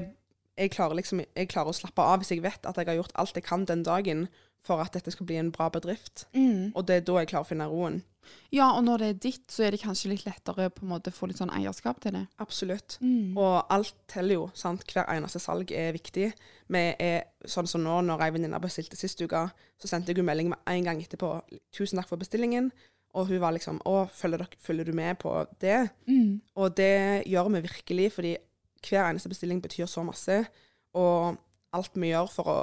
jeg 0.58 0.72
klarer, 0.74 0.98
liksom, 1.00 1.24
jeg 1.24 1.50
klarer 1.52 1.72
å 1.72 1.76
slappe 1.76 2.04
av 2.04 2.22
hvis 2.22 2.34
jeg 2.34 2.44
vet 2.44 2.66
at 2.68 2.78
jeg 2.78 2.90
har 2.90 3.00
gjort 3.00 3.16
alt 3.20 3.38
jeg 3.38 3.48
kan 3.48 3.66
den 3.66 3.84
dagen 3.88 4.28
for 4.66 4.82
at 4.84 4.94
dette 4.94 5.14
skal 5.14 5.26
bli 5.26 5.40
en 5.42 5.52
bra 5.54 5.70
bedrift. 5.74 6.28
Mm. 6.38 6.72
Og 6.76 6.86
det 6.86 7.00
er 7.00 7.06
da 7.08 7.22
jeg 7.22 7.32
klarer 7.32 7.48
å 7.48 7.50
finne 7.50 7.70
roen. 7.72 8.02
Ja, 8.54 8.68
og 8.76 8.84
når 8.86 9.02
det 9.02 9.08
er 9.08 9.20
ditt, 9.24 9.46
så 9.50 9.64
er 9.66 9.74
det 9.74 9.82
kanskje 9.82 10.12
litt 10.12 10.26
lettere 10.28 10.68
på 10.74 10.84
en 10.86 10.92
måte 10.92 11.10
å 11.10 11.16
få 11.16 11.30
litt 11.30 11.40
sånn 11.40 11.54
eierskap 11.56 12.02
til 12.04 12.14
det. 12.14 12.24
Absolutt. 12.44 12.98
Mm. 13.02 13.38
Og 13.40 13.72
alt 13.74 13.96
teller 14.12 14.38
jo. 14.38 14.46
sant? 14.58 14.86
Hver 14.86 15.10
eneste 15.10 15.42
salg 15.42 15.72
er 15.74 15.96
viktig. 15.96 16.30
Vi 16.72 16.84
er 17.02 17.26
sånn 17.50 17.70
som 17.70 17.84
nå, 17.84 17.98
når 18.06 18.28
ei 18.28 18.36
venninne 18.36 18.62
bestilte 18.62 19.00
sist 19.00 19.24
uke, 19.24 19.48
så 19.82 19.90
sendte 19.90 20.12
jeg 20.12 20.20
henne 20.20 20.30
melding 20.30 20.52
med 20.54 20.62
en 20.70 20.88
gang 20.90 21.02
etterpå. 21.02 21.34
'Tusen 21.74 22.02
takk 22.02 22.12
for 22.12 22.22
bestillingen.' 22.22 22.72
Og 23.12 23.28
hun 23.28 23.42
var 23.44 23.52
liksom 23.52 23.82
'Å, 23.84 24.08
følger, 24.08 24.46
dere, 24.46 24.60
følger 24.60 24.86
du 24.86 24.94
med 24.94 25.18
på 25.20 25.34
det?' 25.60 25.90
Mm. 26.08 26.42
Og 26.56 26.78
det 26.78 27.28
gjør 27.28 27.50
vi 27.50 27.66
virkelig, 27.68 28.12
fordi 28.14 28.38
hver 28.88 29.10
eneste 29.10 29.30
bestilling 29.30 29.62
betyr 29.64 29.86
så 29.90 30.04
masse. 30.06 30.46
Og 30.98 31.38
alt 31.74 31.96
vi 31.96 32.12
gjør 32.12 32.28
for 32.32 32.52
å 32.52 32.58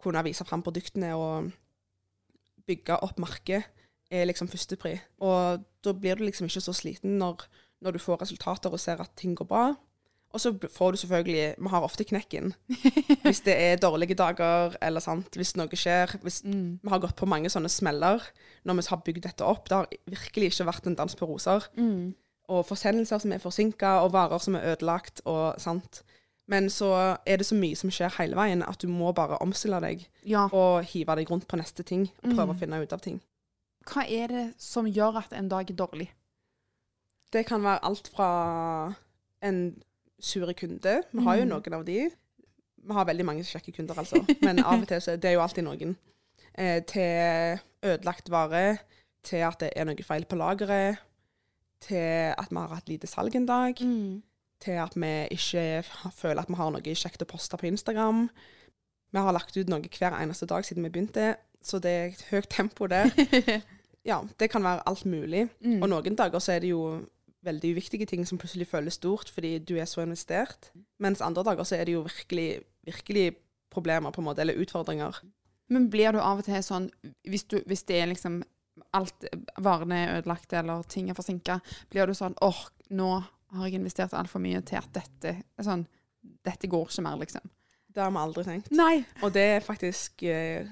kunne 0.00 0.22
vise 0.24 0.44
fram 0.48 0.62
produktene 0.64 1.12
og 1.16 1.50
bygge 2.66 2.96
opp 3.04 3.18
markedet, 3.20 3.64
er 4.10 4.26
liksom 4.26 4.48
førstepri. 4.50 4.96
Og 5.22 5.62
da 5.84 5.92
blir 5.94 6.18
du 6.18 6.24
liksom 6.26 6.48
ikke 6.48 6.62
så 6.64 6.72
sliten 6.74 7.18
når, 7.20 7.44
når 7.84 7.94
du 7.94 8.02
får 8.02 8.22
resultater 8.24 8.72
og 8.74 8.80
ser 8.82 9.00
at 9.04 9.12
ting 9.18 9.36
går 9.38 9.46
bra. 9.46 9.68
Og 10.30 10.38
så 10.42 10.52
får 10.54 10.92
du 10.94 10.96
selvfølgelig 11.00 11.54
Vi 11.58 11.68
har 11.72 11.82
ofte 11.82 12.04
knekken. 12.06 12.52
Hvis 13.26 13.40
det 13.46 13.54
er 13.58 13.76
dårlige 13.82 14.14
dager, 14.14 14.76
eller 14.82 15.02
sant, 15.02 15.34
hvis 15.34 15.56
noe 15.58 15.74
skjer. 15.74 16.16
Hvis 16.22 16.42
Mm. 16.44 16.78
vi 16.82 16.88
har 16.88 17.00
gått 17.02 17.16
på 17.18 17.26
mange 17.26 17.50
sånne 17.50 17.68
smeller 17.70 18.22
når 18.64 18.74
vi 18.78 18.86
har 18.90 19.02
bygd 19.06 19.22
dette 19.26 19.44
opp. 19.46 19.68
Det 19.68 19.76
har 19.76 19.88
virkelig 20.06 20.52
ikke 20.52 20.66
vært 20.70 20.86
en 20.86 20.94
dans 20.94 21.14
på 21.18 21.26
roser 21.26 21.66
Mm. 21.76 22.14
Og 22.50 22.64
forsendelser 22.66 23.22
som 23.22 23.32
er 23.32 23.38
forsinka, 23.42 23.86
og 24.04 24.12
varer 24.12 24.38
som 24.42 24.56
er 24.58 24.72
ødelagt, 24.72 25.20
og 25.24 25.60
sant. 25.62 26.02
Men 26.50 26.66
så 26.72 26.88
er 27.26 27.36
det 27.38 27.46
så 27.46 27.54
mye 27.54 27.76
som 27.78 27.90
skjer 27.94 28.10
hele 28.18 28.34
veien, 28.38 28.62
at 28.66 28.80
du 28.82 28.88
må 28.90 29.12
bare 29.14 29.38
omstille 29.44 29.78
deg 29.84 30.06
Ja. 30.26 30.48
og 30.52 30.84
hive 30.90 31.14
deg 31.16 31.30
rundt 31.30 31.46
på 31.48 31.56
neste 31.60 31.84
ting, 31.86 32.08
og 32.24 32.30
prøve 32.34 32.46
Mm. 32.50 32.56
å 32.56 32.58
finne 32.58 32.82
ut 32.82 32.92
av 32.92 33.00
ting. 33.00 33.20
Hva 33.86 34.02
er 34.10 34.26
det 34.28 34.54
som 34.58 34.84
gjør 34.86 35.16
at 35.22 35.32
en 35.32 35.48
dag 35.48 35.70
er 35.70 35.74
dårlig? 35.74 36.08
Det 37.32 37.46
kan 37.46 37.62
være 37.62 37.84
alt 37.84 38.08
fra 38.12 38.94
en 39.42 39.82
sure 40.20 40.52
kunde, 40.54 41.02
vi 41.12 41.22
har 41.22 41.36
jo 41.36 41.44
Mm. 41.44 41.48
noen 41.48 41.72
av 41.74 41.84
de. 41.84 42.10
Vi 42.82 42.92
har 42.92 43.04
veldig 43.04 43.24
mange 43.24 43.42
kjekke 43.44 43.72
kunder, 43.76 43.94
altså, 43.94 44.24
men 44.42 44.58
av 44.64 44.80
og 44.82 44.88
til 44.88 45.00
så 45.00 45.16
det 45.16 45.24
er 45.30 45.32
jo 45.34 45.40
alltid 45.42 45.64
noen. 45.64 45.96
Eh, 46.58 46.80
til 46.82 47.60
ødelagt 47.84 48.28
vare, 48.30 48.78
til 49.22 49.36
at 49.46 49.58
det 49.60 49.72
er 49.76 49.84
noe 49.84 50.02
feil 50.02 50.24
på 50.24 50.36
lageret, 50.36 50.98
til 51.84 52.34
at 52.34 52.50
vi 52.50 52.58
har 52.58 52.74
hatt 52.74 52.90
lite 52.90 53.08
salg 53.10 53.36
en 53.36 53.48
dag. 53.48 53.80
Mm. 53.80 54.22
til 54.60 54.76
at 54.76 54.92
vi 54.92 55.10
ikke 55.32 55.82
føler 56.12 56.42
at 56.42 56.48
vi 56.52 56.56
har 56.58 56.68
noe 56.68 56.94
kjekt 56.94 57.22
å 57.24 57.28
poste 57.28 57.56
på 57.56 57.64
Instagram. 57.70 58.26
Vi 59.10 59.18
har 59.18 59.32
lagt 59.32 59.56
ut 59.56 59.70
noe 59.72 59.88
hver 59.88 60.16
eneste 60.18 60.46
dag 60.46 60.66
siden 60.68 60.84
vi 60.84 60.90
begynte, 60.92 61.36
så 61.64 61.80
det 61.80 61.90
er 61.90 62.10
et 62.10 62.26
høyt 62.30 62.50
tempo 62.52 62.86
der. 62.86 63.08
Ja, 64.04 64.22
det 64.40 64.50
kan 64.50 64.64
være 64.64 64.80
alt 64.88 65.04
mulig. 65.04 65.48
Mm. 65.60 65.82
Og 65.82 65.90
noen 65.92 66.14
dager 66.16 66.40
så 66.40 66.54
er 66.54 66.62
det 66.64 66.70
jo 66.70 67.02
veldig 67.44 67.72
uviktige 67.74 68.06
ting 68.06 68.26
som 68.28 68.38
plutselig 68.40 68.68
føles 68.68 68.96
stort 68.96 69.28
fordi 69.32 69.58
du 69.58 69.74
er 69.76 69.84
så 69.84 70.04
investert. 70.04 70.70
Mens 70.98 71.20
andre 71.20 71.44
dager 71.44 71.64
så 71.68 71.76
er 71.76 71.84
det 71.84 71.92
jo 71.92 72.06
virkelig, 72.06 72.62
virkelig 72.84 73.36
problemer, 73.70 74.10
på 74.10 74.20
en 74.20 74.24
måte, 74.24 74.40
eller 74.40 74.58
utfordringer. 74.60 75.20
Men 75.68 75.90
blir 75.90 76.12
du 76.12 76.18
av 76.18 76.40
og 76.40 76.44
til 76.44 76.62
sånn, 76.64 76.88
hvis, 77.28 77.44
du, 77.44 77.60
hvis 77.66 77.84
det 77.86 78.00
er 78.00 78.10
liksom 78.10 78.40
alt 78.94 79.24
varene 79.58 79.96
er 80.06 80.18
ødelagte 80.20 80.56
eller 80.58 80.82
ting 80.88 81.10
er 81.10 81.14
forsinka, 81.18 81.60
blir 81.90 82.06
du 82.06 82.14
sånn 82.14 82.34
åh, 82.42 82.60
nå 82.90 83.08
har 83.52 83.66
jeg 83.66 83.74
investert 83.80 84.12
altfor 84.14 84.40
mye 84.40 84.60
til 84.62 84.78
at 84.78 84.92
dette 84.94 85.36
sånn 85.62 85.86
dette 86.44 86.68
går 86.68 86.86
ikke 86.90 87.02
mer, 87.02 87.16
liksom. 87.16 87.48
Det 87.90 88.02
har 88.02 88.10
vi 88.12 88.16
aldri 88.20 88.44
tenkt. 88.44 88.70
Nei. 88.70 89.04
Og 89.24 89.32
det 89.34 89.42
er 89.56 89.60
faktisk 89.64 90.22
eh, 90.22 90.66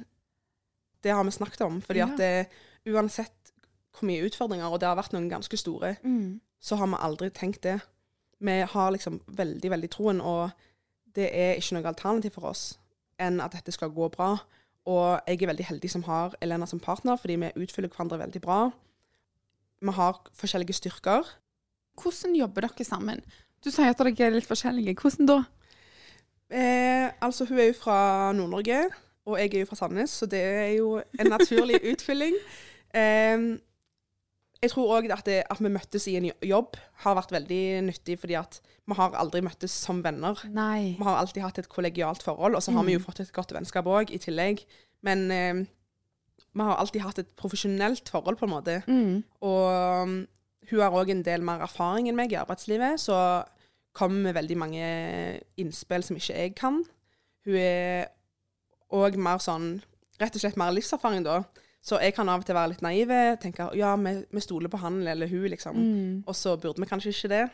Det 1.02 1.10
har 1.14 1.24
vi 1.24 1.30
snakket 1.30 1.60
om. 1.66 1.80
Fordi 1.80 1.98
Ja. 1.98 2.06
at 2.06 2.16
det, 2.18 2.48
uansett 2.86 3.52
hvor 3.92 4.06
mye 4.06 4.22
utfordringer, 4.28 4.66
og 4.70 4.80
det 4.80 4.86
har 4.88 4.96
vært 4.96 5.12
noen 5.12 5.28
ganske 5.30 5.56
store, 5.56 5.96
Mm. 6.04 6.40
så 6.60 6.76
har 6.76 6.86
vi 6.86 6.94
aldri 7.00 7.30
tenkt 7.30 7.62
det. 7.62 7.80
Vi 8.40 8.60
har 8.60 8.90
liksom 8.92 9.20
veldig, 9.26 9.70
veldig 9.70 9.90
troen, 9.90 10.20
og 10.20 10.50
det 11.14 11.30
er 11.34 11.54
ikke 11.56 11.72
noe 11.74 11.88
alternativ 11.88 12.30
for 12.32 12.42
oss 12.50 12.78
enn 13.18 13.40
at 13.40 13.52
dette 13.52 13.72
skal 13.72 13.90
gå 13.90 14.08
bra. 14.10 14.38
Og 14.88 15.20
jeg 15.28 15.42
er 15.42 15.50
veldig 15.50 15.66
heldig 15.68 15.90
som 15.92 16.04
har 16.08 16.36
Elena 16.44 16.66
som 16.66 16.80
partner, 16.80 17.18
fordi 17.20 17.36
vi 17.42 17.50
utfyller 17.64 17.92
hverandre 17.92 18.22
veldig 18.22 18.40
bra. 18.44 18.60
Vi 19.84 19.94
har 19.94 20.22
forskjellige 20.34 20.78
styrker. 20.78 21.28
Hvordan 21.98 22.36
jobber 22.38 22.64
dere 22.66 22.86
sammen? 22.86 23.20
Du 23.64 23.70
sier 23.70 23.92
at 23.92 24.00
dere 24.00 24.14
er 24.28 24.36
litt 24.38 24.48
forskjellige. 24.48 24.96
Hvordan 24.96 25.28
da? 25.28 25.38
Eh, 26.48 27.10
altså, 27.20 27.44
hun 27.44 27.58
er 27.58 27.68
jo 27.68 27.76
fra 27.76 28.32
Nord-Norge, 28.32 28.86
og 29.28 29.36
jeg 29.38 29.52
er 29.52 29.60
jo 29.60 29.68
fra 29.68 29.76
Sandnes, 29.76 30.10
så 30.10 30.26
det 30.26 30.40
er 30.40 30.70
jo 30.78 30.96
en 31.20 31.28
naturlig 31.28 31.82
utfylling. 31.92 32.38
Eh, 32.94 33.36
jeg 34.62 34.70
tror 34.72 34.96
òg 34.98 35.10
at, 35.14 35.28
at 35.28 35.60
vi 35.62 35.70
møttes 35.70 36.06
i 36.10 36.16
en 36.18 36.30
jobb 36.42 36.76
har 37.04 37.14
vært 37.18 37.30
veldig 37.34 37.62
nyttig, 37.86 38.18
fordi 38.18 38.34
at 38.40 38.60
vi 38.88 38.96
har 38.98 39.14
aldri 39.20 39.42
møttes 39.44 39.70
som 39.84 40.00
venner. 40.02 40.38
Nei. 40.50 40.96
Vi 40.98 41.04
har 41.06 41.18
alltid 41.20 41.42
hatt 41.44 41.58
et 41.62 41.68
kollegialt 41.68 42.22
forhold, 42.24 42.56
og 42.58 42.62
så 42.64 42.72
har 42.74 42.84
vi 42.88 42.94
jo 42.96 42.98
Mm. 42.98 43.04
fått 43.04 43.20
et 43.20 43.32
godt 43.32 43.52
vennskap 43.54 43.86
òg, 43.86 44.10
i 44.10 44.18
tillegg. 44.18 44.64
Men 45.02 45.30
eh, 45.30 45.60
vi 46.54 46.60
har 46.64 46.76
alltid 46.80 47.02
hatt 47.04 47.18
et 47.18 47.36
profesjonelt 47.36 48.08
forhold, 48.08 48.38
på 48.40 48.46
en 48.48 48.50
måte. 48.50 48.82
Mm. 48.88 49.22
Og 49.42 50.02
um, 50.02 50.26
hun 50.70 50.80
har 50.80 50.90
òg 50.90 51.10
en 51.10 51.22
del 51.22 51.42
mer 51.42 51.60
erfaring 51.62 52.08
enn 52.08 52.16
meg 52.16 52.32
i 52.32 52.40
arbeidslivet, 52.40 52.98
så 53.00 53.44
kommer 53.94 54.22
med 54.28 54.34
veldig 54.34 54.56
mange 54.58 54.88
innspill 55.56 56.02
som 56.02 56.16
ikke 56.16 56.34
jeg 56.34 56.54
kan. 56.58 56.82
Hun 57.46 57.54
er 57.56 58.08
òg 58.90 59.16
mer 59.16 59.38
sånn 59.38 59.82
Rett 60.18 60.34
og 60.34 60.40
slett 60.42 60.56
mer 60.58 60.72
livserfaring, 60.74 61.22
da. 61.22 61.44
Så 61.84 61.98
jeg 62.02 62.14
kan 62.14 62.28
av 62.28 62.42
og 62.42 62.46
til 62.46 62.56
være 62.56 62.72
litt 62.74 62.82
naive. 62.84 63.20
Tenke 63.40 63.68
ja, 63.78 63.94
vi, 63.96 64.14
vi 64.34 64.42
stoler 64.44 64.70
på 64.72 64.80
han 64.82 65.00
eller 65.08 65.30
hun, 65.30 65.46
liksom. 65.52 65.78
Mm. 65.78 66.14
Og 66.26 66.36
så 66.36 66.56
burde 66.56 66.82
vi 66.82 66.88
kanskje 66.90 67.14
ikke 67.14 67.32
det. 67.32 67.44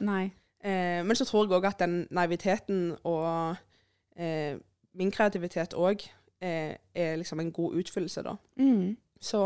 Eh, 0.64 1.00
men 1.04 1.16
så 1.16 1.26
tror 1.28 1.44
jeg 1.44 1.58
òg 1.58 1.68
at 1.68 1.82
den 1.84 2.06
naiviteten 2.14 2.94
og 3.04 3.56
eh, 4.16 4.56
min 4.96 5.12
kreativitet 5.12 5.76
òg 5.76 6.06
eh, 6.40 6.76
er 6.94 7.18
liksom 7.20 7.40
en 7.40 7.52
god 7.52 7.76
utfyllelse, 7.82 8.24
da. 8.24 8.36
Mm. 8.56 8.96
Så 9.20 9.42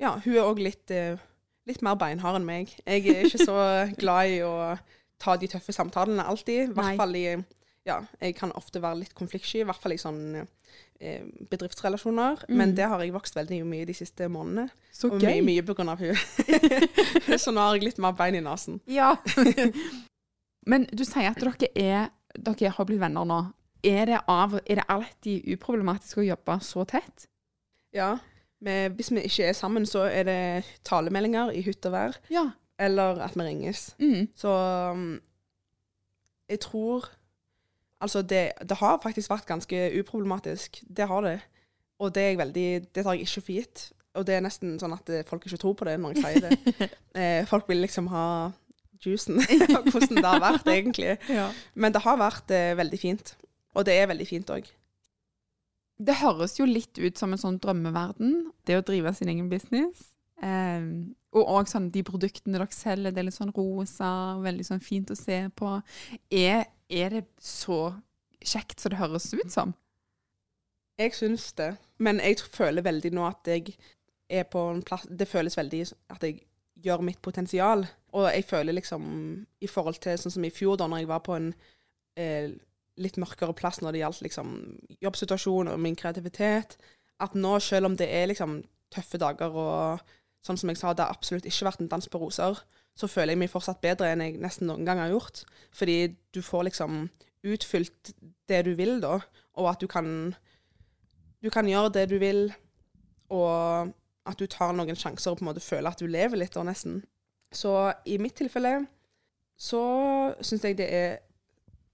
ja, 0.00 0.16
hun 0.24 0.34
er 0.34 0.44
òg 0.44 0.60
litt, 0.62 0.90
eh, 0.90 1.20
litt 1.68 1.82
mer 1.82 1.98
beinhard 2.00 2.40
enn 2.40 2.48
meg. 2.48 2.74
Jeg 2.84 3.06
er 3.06 3.28
ikke 3.28 3.46
så 3.46 3.58
glad 4.02 4.34
i 4.34 4.40
å 4.44 4.54
ta 5.22 5.36
de 5.38 5.48
tøffe 5.48 5.72
samtalene 5.72 6.26
alltid. 6.26 6.70
I 6.70 6.74
hvert 6.74 7.00
fall 7.00 7.16
i 7.18 7.28
Ja, 7.86 7.98
jeg 8.20 8.34
kan 8.38 8.52
ofte 8.56 8.80
være 8.80 9.02
litt 9.02 9.14
konfliktsky, 9.14 9.60
i 9.60 9.64
hvert 9.68 9.80
fall 9.82 9.92
i 9.92 9.98
sånn 10.00 10.20
eh, 11.00 11.24
bedriftsrelasjoner. 11.50 12.44
Men 12.48 12.70
Mm. 12.70 12.76
det 12.78 12.86
har 12.88 13.00
jeg 13.02 13.12
vokst 13.12 13.34
veldig 13.36 13.58
mye 13.68 13.84
de 13.84 13.92
siste 13.94 14.28
månedene. 14.28 14.70
Så 14.92 15.10
Og 15.12 15.20
gøy. 15.20 15.42
mye, 15.44 15.62
mye 15.62 15.90
av 15.92 15.98
hun. 15.98 16.14
så 17.38 17.52
nå 17.52 17.60
har 17.60 17.74
jeg 17.76 17.84
litt 17.84 17.98
mer 17.98 18.12
bein 18.16 18.34
i 18.34 18.40
nesen. 18.40 18.80
Ja. 18.86 19.16
Men 20.66 20.86
du 20.96 21.04
sier 21.04 21.28
at 21.28 21.40
dere, 21.42 21.68
er, 21.76 22.08
dere 22.40 22.70
har 22.72 22.86
blitt 22.88 23.00
venner 23.02 23.24
nå. 23.28 23.40
Er 23.84 24.06
det, 24.08 24.20
av, 24.32 24.54
er 24.64 24.80
det 24.80 24.86
alltid 24.88 25.44
uproblematisk 25.52 26.22
å 26.22 26.24
jobbe 26.24 26.56
så 26.64 26.86
tett? 26.88 27.26
Ja. 27.92 28.14
Men 28.64 28.94
hvis 28.96 29.10
vi 29.12 29.20
ikke 29.28 29.50
er 29.50 29.52
sammen, 29.52 29.84
så 29.84 30.06
er 30.08 30.24
det 30.24 30.38
talemeldinger 30.88 31.52
i 31.52 31.60
hytt 31.66 31.84
og 31.84 31.92
vær. 31.92 32.16
Ja. 32.32 32.46
Eller 32.80 33.20
at 33.26 33.36
vi 33.36 33.44
ringes. 33.44 33.90
Mm. 34.00 34.28
Så 34.34 34.48
um, 34.48 35.20
jeg 36.48 36.60
tror 36.64 37.10
Altså, 38.04 38.22
det, 38.22 38.44
det 38.60 38.78
har 38.80 39.00
faktisk 39.02 39.32
vært 39.32 39.48
ganske 39.48 39.82
uproblematisk. 40.00 40.82
Det 40.84 41.08
har 41.08 41.24
det. 41.24 41.38
Og 42.02 42.12
det 42.14 42.26
veldig 42.38 42.68
Det 42.92 43.04
tar 43.04 43.16
jeg 43.16 43.24
ikke 43.24 43.44
for 43.46 43.56
gitt. 43.56 43.84
Og 44.14 44.26
det 44.26 44.36
er 44.36 44.44
nesten 44.44 44.76
sånn 44.78 44.94
at 44.94 45.10
eh, 45.10 45.24
folk 45.26 45.46
ikke 45.46 45.58
tror 45.58 45.74
på 45.78 45.88
det 45.88 45.96
når 45.98 46.14
jeg 46.14 46.22
sier 46.22 46.44
det. 46.44 46.88
eh, 47.18 47.40
folk 47.50 47.66
vil 47.70 47.82
liksom 47.82 48.10
ha 48.12 48.26
juicen, 49.02 49.40
og 49.40 49.88
hvordan 49.92 50.20
det 50.20 50.28
har 50.28 50.42
vært, 50.42 50.70
egentlig. 50.70 51.16
Ja. 51.32 51.48
Men 51.74 51.94
det 51.94 52.04
har 52.04 52.20
vært 52.20 52.54
eh, 52.54 52.76
veldig 52.78 53.00
fint. 53.00 53.34
Og 53.74 53.86
det 53.88 53.96
er 53.98 54.10
veldig 54.12 54.28
fint 54.28 54.54
òg. 54.54 54.68
Det 56.04 56.18
høres 56.20 56.58
jo 56.58 56.66
litt 56.66 56.98
ut 56.98 57.18
som 57.18 57.34
en 57.34 57.40
sånn 57.40 57.60
drømmeverden, 57.62 58.50
det 58.66 58.78
å 58.78 58.86
drive 58.86 59.14
sin 59.14 59.30
egen 59.30 59.50
business. 59.50 60.13
Eh, 60.42 60.88
og 61.34 61.50
òg 61.58 61.70
sånn 61.70 61.90
de 61.94 62.04
produktene 62.06 62.58
dere 62.58 62.70
selger, 62.74 63.14
det 63.14 63.22
er 63.22 63.28
litt 63.28 63.36
sånn 63.36 63.54
rosa, 63.54 64.10
veldig 64.42 64.66
sånn 64.66 64.82
fint 64.84 65.10
å 65.10 65.18
se 65.18 65.40
på. 65.58 65.76
Er, 66.30 66.68
er 66.88 67.16
det 67.18 67.24
så 67.42 67.96
kjekt 68.44 68.80
som 68.80 68.94
det 68.94 69.00
høres 69.00 69.32
ut 69.34 69.50
som? 69.52 69.74
Jeg 71.00 71.14
syns 71.16 71.50
det. 71.58 71.72
Men 71.98 72.20
jeg 72.22 72.42
føler 72.54 72.86
veldig 72.86 73.10
nå 73.14 73.26
at 73.26 73.50
jeg 73.50 73.74
er 74.30 74.46
på 74.48 74.60
en 74.70 74.82
plass 74.86 75.04
Det 75.10 75.26
føles 75.28 75.56
veldig 75.58 75.82
at 76.14 76.22
jeg 76.22 76.44
gjør 76.84 77.02
mitt 77.06 77.20
potensial. 77.22 77.84
Og 78.14 78.28
jeg 78.30 78.46
føler 78.46 78.76
liksom 78.76 79.04
i 79.60 79.70
forhold 79.70 79.98
til 80.04 80.18
sånn 80.20 80.36
som 80.36 80.46
i 80.46 80.52
fjor, 80.54 80.78
da 80.78 80.86
når 80.90 81.02
jeg 81.02 81.10
var 81.10 81.24
på 81.26 81.34
en 81.38 81.50
eh, 82.20 82.52
litt 83.02 83.18
mørkere 83.18 83.56
plass 83.58 83.80
når 83.82 83.94
det 83.94 84.04
gjaldt 84.04 84.22
liksom 84.26 84.52
jobbsituasjon 85.02 85.72
og 85.72 85.80
min 85.82 85.98
kreativitet, 85.98 86.76
at 87.22 87.34
nå, 87.34 87.56
selv 87.62 87.90
om 87.90 87.96
det 87.98 88.06
er 88.10 88.30
liksom 88.30 88.60
tøffe 88.94 89.18
dager 89.18 89.54
og 89.58 90.14
sånn 90.44 90.58
som 90.60 90.70
jeg 90.70 90.80
sa, 90.80 90.92
det 90.92 91.06
har 91.06 91.14
absolutt 91.14 91.46
ikke 91.48 91.68
vært 91.68 91.82
en 91.82 91.90
dans 91.90 92.08
på 92.10 92.20
roser, 92.20 92.58
så 92.94 93.08
føler 93.10 93.34
jeg 93.34 93.42
meg 93.42 93.52
fortsatt 93.52 93.82
bedre 93.82 94.10
enn 94.12 94.22
jeg 94.22 94.38
nesten 94.42 94.68
noen 94.70 94.86
gang 94.86 95.00
har 95.02 95.12
gjort. 95.14 95.42
Fordi 95.74 96.14
du 96.36 96.40
får 96.44 96.68
liksom 96.68 97.06
utfylt 97.44 98.12
det 98.48 98.60
du 98.68 98.74
vil, 98.78 98.98
da, 99.02 99.18
og 99.58 99.70
at 99.72 99.82
du 99.82 99.88
kan 99.90 100.34
du 101.44 101.50
kan 101.52 101.68
gjøre 101.68 101.92
det 101.92 102.06
du 102.08 102.16
vil, 102.22 102.46
og 103.34 103.90
at 104.24 104.40
du 104.40 104.46
tar 104.48 104.72
noen 104.76 104.96
sjanser 104.96 105.32
og 105.32 105.40
på 105.40 105.44
en 105.44 105.50
måte 105.50 105.64
føler 105.64 105.90
at 105.90 106.00
du 106.00 106.08
lever 106.08 106.40
litt, 106.40 106.54
da, 106.56 106.64
nesten. 106.64 107.02
Så 107.54 107.92
i 108.08 108.16
mitt 108.18 108.36
tilfelle 108.38 108.78
så 109.60 109.82
syns 110.40 110.64
jeg 110.64 110.78
det 110.78 110.88
er 110.88 111.18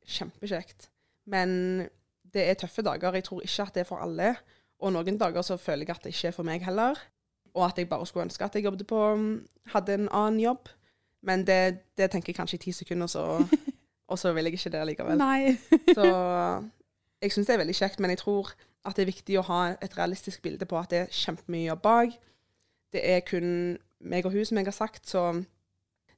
kjempekjekt. 0.06 0.88
Men 1.30 1.88
det 2.30 2.46
er 2.46 2.58
tøffe 2.58 2.84
dager. 2.86 3.18
Jeg 3.18 3.26
tror 3.26 3.42
ikke 3.44 3.66
at 3.66 3.74
det 3.74 3.82
er 3.82 3.88
for 3.88 4.02
alle. 4.02 4.34
Og 4.80 4.94
noen 4.94 5.18
dager 5.20 5.44
så 5.44 5.58
føler 5.60 5.84
jeg 5.84 5.96
at 5.96 6.06
det 6.06 6.14
ikke 6.14 6.30
er 6.30 6.36
for 6.36 6.46
meg 6.46 6.64
heller. 6.64 6.98
Og 7.54 7.64
at 7.66 7.78
jeg 7.78 7.88
bare 7.88 8.06
skulle 8.06 8.24
ønske 8.24 8.44
at 8.44 8.54
jeg 8.54 8.64
jobbet 8.64 8.86
på 8.86 9.00
hadde 9.72 9.94
en 9.94 10.08
annen 10.12 10.40
jobb. 10.40 10.68
Men 11.22 11.44
det, 11.46 11.78
det 11.98 12.10
tenker 12.10 12.30
jeg 12.30 12.36
kanskje 12.36 12.54
i 12.56 12.58
ti 12.64 12.72
sekunder, 12.72 13.06
så, 13.06 13.24
og 14.10 14.18
så 14.18 14.32
vil 14.32 14.44
jeg 14.44 14.52
ikke 14.52 14.70
det 14.70 14.86
likevel. 14.86 15.18
Nei. 15.18 15.56
Så 15.96 16.04
jeg 17.22 17.32
syns 17.32 17.46
det 17.46 17.54
er 17.54 17.58
veldig 17.60 17.74
kjekt, 17.76 18.00
men 18.00 18.10
jeg 18.14 18.18
tror 18.22 18.52
at 18.88 18.96
det 18.96 19.02
er 19.02 19.10
viktig 19.10 19.36
å 19.38 19.42
ha 19.44 19.60
et 19.84 19.96
realistisk 19.98 20.40
bilde 20.42 20.64
på 20.66 20.78
at 20.80 20.88
det 20.90 20.98
er 21.02 21.10
kjempemye 21.12 21.66
jobb 21.68 21.82
bak. 21.84 22.14
Det 22.92 23.02
er 23.04 23.20
kun 23.20 23.50
meg 24.00 24.24
og 24.24 24.32
hun, 24.32 24.44
som 24.48 24.56
jeg 24.56 24.64
har 24.70 24.72
sagt, 24.72 25.08
så 25.08 25.42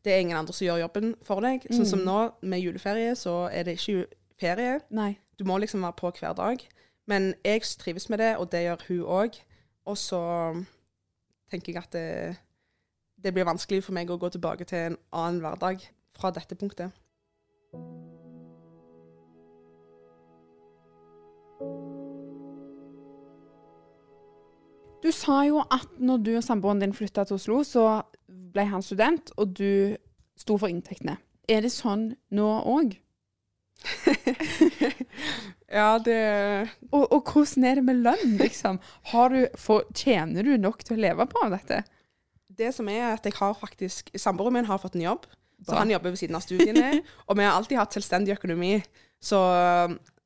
det 0.05 0.13
er 0.13 0.21
ingen 0.23 0.37
andre 0.39 0.55
som 0.55 0.65
gjør 0.69 0.79
jobben 0.85 1.15
for 1.27 1.43
deg. 1.43 1.67
Sånn 1.71 1.87
som 1.87 1.99
Mm. 1.99 2.07
nå, 2.07 2.19
med 2.43 2.61
juleferie, 2.63 3.17
så 3.19 3.49
er 3.53 3.65
det 3.67 3.75
ikke 3.81 4.07
ferie. 4.41 4.81
Nei. 4.91 5.17
Du 5.39 5.45
må 5.45 5.59
liksom 5.59 5.83
være 5.83 5.99
på 5.99 6.11
hver 6.21 6.33
dag. 6.39 6.63
Men 7.07 7.35
jeg 7.45 7.63
trives 7.79 8.09
med 8.09 8.19
det, 8.23 8.37
og 8.37 8.53
det 8.53 8.63
gjør 8.63 8.87
hun 8.89 9.03
òg. 9.03 9.41
Og 9.87 9.99
så 9.99 10.23
tenker 11.53 11.77
jeg 11.77 11.85
at 11.85 11.93
det, 11.95 12.37
det 13.23 13.35
blir 13.37 13.49
vanskelig 13.49 13.85
for 13.85 13.97
meg 13.97 14.11
å 14.11 14.19
gå 14.21 14.33
tilbake 14.33 14.67
til 14.69 14.91
en 14.91 14.99
annen 15.13 15.43
hverdag 15.45 15.85
fra 16.17 16.33
dette 16.35 16.57
punktet. 16.59 16.93
Du 25.03 25.11
sa 25.11 25.41
jo 25.43 25.63
at 25.67 25.89
når 25.99 26.19
du 26.23 26.37
og 26.37 26.45
samboeren 26.47 26.81
din 26.81 26.95
flytta 26.95 27.25
til 27.27 27.35
Oslo, 27.35 27.63
så 27.67 28.03
ble 28.55 28.65
han 28.71 28.85
student, 28.87 29.33
og 29.37 29.57
du 29.59 29.97
sto 30.39 30.57
for 30.59 30.71
inntektene. 30.71 31.17
Er 31.51 31.65
det 31.65 31.73
sånn 31.75 32.13
nå 32.31 32.49
òg? 32.71 32.95
ja, 35.73 35.97
det 36.05 36.21
Og, 36.91 37.07
og 37.07 37.33
hvordan 37.33 37.65
er 37.65 37.81
det 37.81 37.85
med 37.87 38.03
lønn, 38.05 38.37
liksom? 38.41 38.79
Har 39.13 39.33
du, 39.33 39.47
for, 39.59 39.87
tjener 39.97 40.45
du 40.45 40.57
nok 40.61 40.85
til 40.85 40.99
å 40.99 41.03
leve 41.07 41.27
på 41.31 41.45
av 41.47 41.55
dette? 41.57 41.83
Det 42.53 42.73
som 42.77 42.89
er 42.93 43.15
at 43.15 43.25
jeg 43.25 43.39
har 43.39 43.55
faktisk 43.57 44.13
Samboeren 44.21 44.59
min 44.59 44.69
har 44.69 44.81
fått 44.83 44.99
en 44.99 45.07
jobb, 45.07 45.27
så 45.65 45.79
han 45.79 45.93
jobber 45.93 46.13
ved 46.13 46.21
siden 46.21 46.37
av 46.37 46.43
studiene. 46.45 47.03
og 47.29 47.39
vi 47.39 47.47
har 47.47 47.57
alltid 47.57 47.79
hatt 47.79 47.95
selvstendig 47.95 48.35
økonomi. 48.35 48.75
Så, 49.23 49.39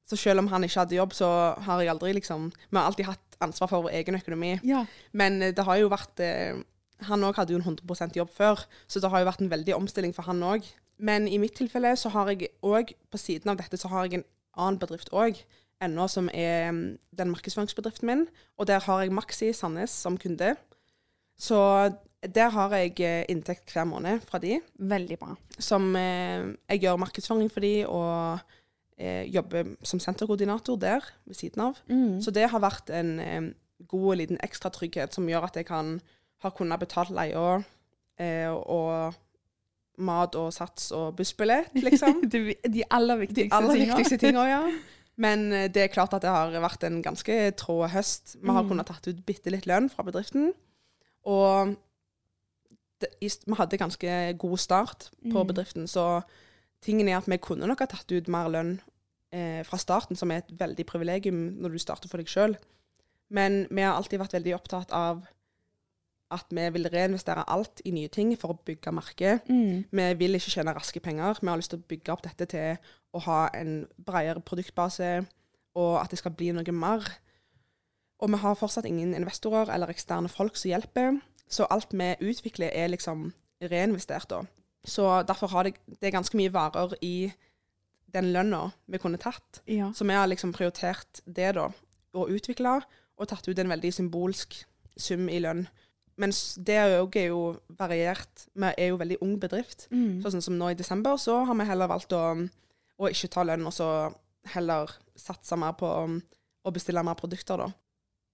så 0.08 0.18
selv 0.18 0.42
om 0.42 0.48
han 0.50 0.64
ikke 0.64 0.80
hadde 0.80 0.96
jobb, 0.96 1.12
så 1.14 1.28
har 1.66 1.82
jeg 1.82 1.92
aldri 1.92 2.14
liksom 2.16 2.48
Vi 2.50 2.78
har 2.78 2.88
alltid 2.88 3.10
hatt 3.10 3.36
ansvar 3.44 3.68
for 3.68 3.86
vår 3.86 3.98
egen 4.00 4.16
økonomi. 4.16 4.54
Ja. 4.64 4.86
Men 5.12 5.42
eh, 5.42 5.52
det 5.54 5.66
har 5.68 5.76
jo 5.76 5.92
vært 5.92 6.22
eh, 6.24 6.56
Han 7.04 7.26
òg 7.28 7.36
hadde 7.36 7.52
jo 7.52 7.60
en 7.60 7.76
100 7.76 8.16
jobb 8.16 8.32
før, 8.32 8.64
så 8.88 9.02
det 9.02 9.10
har 9.12 9.20
jo 9.20 9.28
vært 9.28 9.44
en 9.44 9.52
veldig 9.52 9.76
omstilling 9.76 10.16
for 10.16 10.24
han 10.24 10.40
òg. 10.40 10.64
Men 10.96 11.28
i 11.28 11.36
mitt 11.36 11.52
tilfelle 11.58 11.92
så 12.00 12.08
har 12.14 12.32
jeg 12.32 12.54
òg, 12.64 12.94
på 13.12 13.20
siden 13.20 13.52
av 13.52 13.58
dette, 13.60 13.76
så 13.76 13.90
har 13.92 14.06
jeg 14.06 14.22
en 14.22 14.28
annen 14.56 14.80
bedrift 14.82 15.12
òg. 15.12 15.38
Ennå 15.82 16.06
som 16.08 16.30
er 16.32 16.70
mm, 16.72 16.96
den 17.18 17.32
markedsføringsbedriften 17.34 18.08
min. 18.08 18.26
Og 18.56 18.68
der 18.70 18.80
har 18.80 19.02
jeg 19.02 19.12
Maxi 19.12 19.52
Sandnes 19.52 19.92
som 19.92 20.16
kunde. 20.18 20.54
Så 21.36 21.58
der 22.24 22.48
har 22.50 22.72
jeg 22.74 23.00
eh, 23.04 23.24
inntekt 23.28 23.72
hver 23.72 23.84
måned 23.84 24.24
fra 24.26 24.40
de. 24.42 24.60
Veldig 24.78 25.18
bra. 25.20 25.34
Som 25.58 25.94
eh, 25.96 26.56
Jeg 26.68 26.80
gjør 26.80 27.02
markedsføring 27.04 27.52
for 27.52 27.60
de, 27.60 27.74
og 27.86 28.38
eh, 28.98 29.28
jobber 29.28 29.76
som 29.84 30.00
senterkoordinator 30.00 30.76
der 30.80 31.04
ved 31.26 31.34
siden 31.34 31.68
av. 31.68 31.80
Mm. 31.88 32.22
Så 32.22 32.30
det 32.30 32.48
har 32.50 32.64
vært 32.64 32.90
en 32.90 33.18
eh, 33.20 33.52
god 33.88 34.16
liten 34.16 34.40
ekstra 34.42 34.72
trygghet 34.72 35.14
som 35.14 35.28
gjør 35.28 35.50
at 35.50 35.60
jeg 35.60 35.68
kan 35.68 35.98
har 36.44 36.52
kunnet 36.56 36.80
betalt 36.80 37.12
leia 37.16 37.60
eh, 38.20 38.50
og 38.50 39.16
mat 39.98 40.34
og 40.36 40.52
sats 40.52 40.90
og 40.92 41.14
bussbillett, 41.16 41.72
liksom. 41.74 42.20
de, 42.32 42.54
de 42.68 42.84
aller 42.90 43.16
De 43.16 43.26
viktigste 43.26 43.56
aller 43.56 43.72
tingene. 43.74 43.96
viktigste 43.96 44.18
tingene, 44.26 44.46
ja. 44.50 44.60
Men 45.16 45.46
eh, 45.52 45.68
det 45.72 45.82
er 45.86 45.92
klart 45.94 46.12
at 46.12 46.22
det 46.22 46.30
har 46.30 46.52
vært 46.60 46.84
en 46.84 47.02
ganske 47.02 47.36
trå 47.56 47.86
høst. 47.88 48.36
Vi 48.42 48.48
har 48.52 48.62
Mm. 48.62 48.68
kunnet 48.68 48.86
tatt 48.86 49.08
ut 49.08 49.24
bitte 49.26 49.50
litt 49.50 49.66
lønn 49.66 49.88
fra 49.88 50.04
bedriften. 50.04 50.52
Og 51.24 51.76
det, 53.00 53.08
vi 53.20 53.30
hadde 53.58 53.78
ganske 53.80 54.12
god 54.38 54.58
start 54.58 55.10
på 55.32 55.42
Mm. 55.42 55.46
bedriften, 55.46 55.86
så 55.88 56.22
tingen 56.82 57.08
er 57.08 57.16
at 57.18 57.26
vi 57.28 57.36
kunne 57.38 57.66
nok 57.66 57.80
ha 57.80 57.86
tatt 57.86 58.12
ut 58.12 58.28
mer 58.28 58.48
lønn 58.48 58.80
eh, 59.32 59.62
fra 59.64 59.76
starten, 59.76 60.16
som 60.16 60.30
er 60.30 60.36
et 60.44 60.52
veldig 60.58 60.86
privilegium 60.86 61.56
når 61.60 61.72
du 61.72 61.78
starter 61.78 62.08
for 62.08 62.18
deg 62.18 62.26
sjøl. 62.28 62.56
Men 63.28 63.66
vi 63.70 63.82
har 63.82 63.96
alltid 63.96 64.20
vært 64.20 64.32
veldig 64.36 64.54
opptatt 64.54 64.92
av 64.92 65.24
at 66.34 66.50
vi 66.50 66.64
vil 66.74 66.88
reinvestere 66.90 67.44
alt 67.46 67.80
i 67.86 67.92
nye 67.94 68.10
ting 68.10 68.32
for 68.38 68.54
å 68.54 68.58
bygge 68.66 68.92
merket. 68.94 69.46
Mm. 69.46 69.84
Vi 69.90 70.06
vil 70.18 70.38
ikke 70.38 70.50
tjene 70.56 70.74
raske 70.74 71.00
penger. 71.00 71.38
Vi 71.40 71.48
har 71.48 71.60
lyst 71.60 71.70
til 71.74 71.78
å 71.78 71.88
bygge 71.88 72.12
opp 72.14 72.24
dette 72.26 72.48
til 72.50 72.80
å 73.14 73.22
ha 73.28 73.38
en 73.54 73.86
bredere 74.02 74.42
produktbase, 74.42 75.20
og 75.76 75.94
at 76.00 76.10
det 76.10 76.18
skal 76.18 76.34
bli 76.34 76.50
noe 76.56 76.74
mer. 76.74 77.06
Og 78.18 78.32
vi 78.32 78.40
har 78.42 78.58
fortsatt 78.58 78.88
ingen 78.88 79.14
investorer 79.14 79.70
eller 79.72 79.92
eksterne 79.92 80.30
folk 80.32 80.56
som 80.56 80.72
hjelper, 80.72 81.20
så 81.48 81.68
alt 81.70 81.94
vi 81.94 82.14
utvikler 82.26 82.72
er 82.74 82.90
liksom 82.90 83.28
reinvestert 83.62 84.30
da. 84.30 84.42
Så 84.86 85.22
derfor 85.26 85.50
har 85.52 85.66
det, 85.66 85.76
det 85.86 86.08
er 86.08 86.16
ganske 86.16 86.38
mye 86.38 86.52
varer 86.52 86.94
i 87.02 87.30
den 88.14 88.32
lønna 88.32 88.70
vi 88.86 88.98
kunne 89.02 89.20
tatt. 89.20 89.62
Ja. 89.66 89.92
Så 89.94 90.06
vi 90.06 90.14
har 90.14 90.26
liksom 90.30 90.54
prioritert 90.56 91.20
det 91.26 91.54
da, 91.58 91.68
å 92.16 92.28
utvikle, 92.32 92.80
og 93.16 93.28
tatt 93.28 93.48
ut 93.48 93.58
en 93.58 93.72
veldig 93.72 93.92
symbolsk 93.94 94.58
sum 94.96 95.28
i 95.28 95.40
lønn. 95.42 95.66
Mens 96.16 96.56
det 96.56 96.76
jo, 96.80 97.08
er 97.12 97.26
jo 97.28 97.40
variert. 97.76 98.46
Vi 98.56 98.68
er 98.72 98.88
jo 98.88 99.00
veldig 99.00 99.18
ung 99.24 99.34
bedrift. 99.40 99.86
Mm. 99.92 100.22
Sånn 100.24 100.44
som 100.44 100.56
nå 100.56 100.70
i 100.72 100.78
desember, 100.78 101.18
så 101.20 101.42
har 101.44 101.58
vi 101.58 101.66
heller 101.68 101.90
valgt 101.90 102.14
å, 102.16 102.22
å 102.96 103.10
ikke 103.12 103.30
ta 103.34 103.44
lønn, 103.44 103.66
og 103.68 103.74
så 103.76 103.88
heller 104.54 104.92
satse 105.18 105.58
mer 105.60 105.74
på 105.76 105.90
um, 106.06 106.20
å 106.64 106.72
bestille 106.72 107.04
mer 107.04 107.18
produkter, 107.18 107.60
da. 107.60 107.68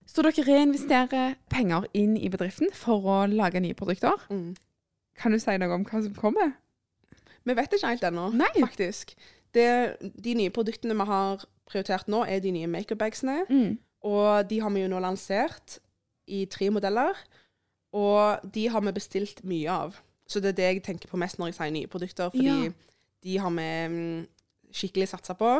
Så 0.06 0.22
dere 0.26 0.44
reinvesterer 0.46 1.36
penger 1.50 1.86
inn 1.96 2.16
i 2.18 2.30
bedriften 2.30 2.72
for 2.74 3.06
å 3.06 3.18
lage 3.30 3.62
nye 3.62 3.76
produkter. 3.78 4.18
Kan 5.18 5.34
du 5.34 5.38
si 5.42 5.54
noe 5.60 5.76
om 5.76 5.86
hva 5.86 6.02
som 6.02 6.16
kommer? 6.18 6.56
Vi 7.46 7.54
vet 7.58 7.74
ikke 7.74 7.90
helt 7.90 8.04
ennå, 8.06 8.28
faktisk. 8.58 9.14
Det, 9.54 9.68
de 10.00 10.34
nye 10.38 10.52
produktene 10.54 10.96
vi 10.96 11.06
har 11.08 11.44
prioritert 11.68 12.10
nå, 12.10 12.22
er 12.26 12.42
de 12.42 12.52
nye 12.54 12.70
makeup-bagsene. 12.70 13.42
Mm. 13.50 13.78
Og 14.08 14.50
de 14.50 14.58
har 14.62 14.72
vi 14.74 14.82
jo 14.82 14.90
nå 14.90 15.00
lansert 15.02 15.78
i 16.26 16.44
tre 16.50 16.70
modeller. 16.74 17.18
Og 17.92 18.40
de 18.54 18.66
har 18.72 18.80
vi 18.80 18.92
bestilt 18.96 19.42
mye 19.44 19.68
av. 19.70 19.96
Så 20.26 20.40
det 20.40 20.52
er 20.54 20.58
det 20.58 20.68
jeg 20.70 20.82
tenker 20.86 21.08
på 21.12 21.18
mest 21.20 21.38
når 21.38 21.50
jeg 21.50 21.58
sier 21.58 21.72
nye 21.74 21.90
produkter, 21.92 22.30
fordi 22.32 22.46
Ja. 22.48 22.70
de 23.22 23.38
har 23.38 23.50
vi 23.50 23.66
mm, 23.92 24.26
skikkelig 24.72 25.08
satsa 25.10 25.34
på. 25.36 25.50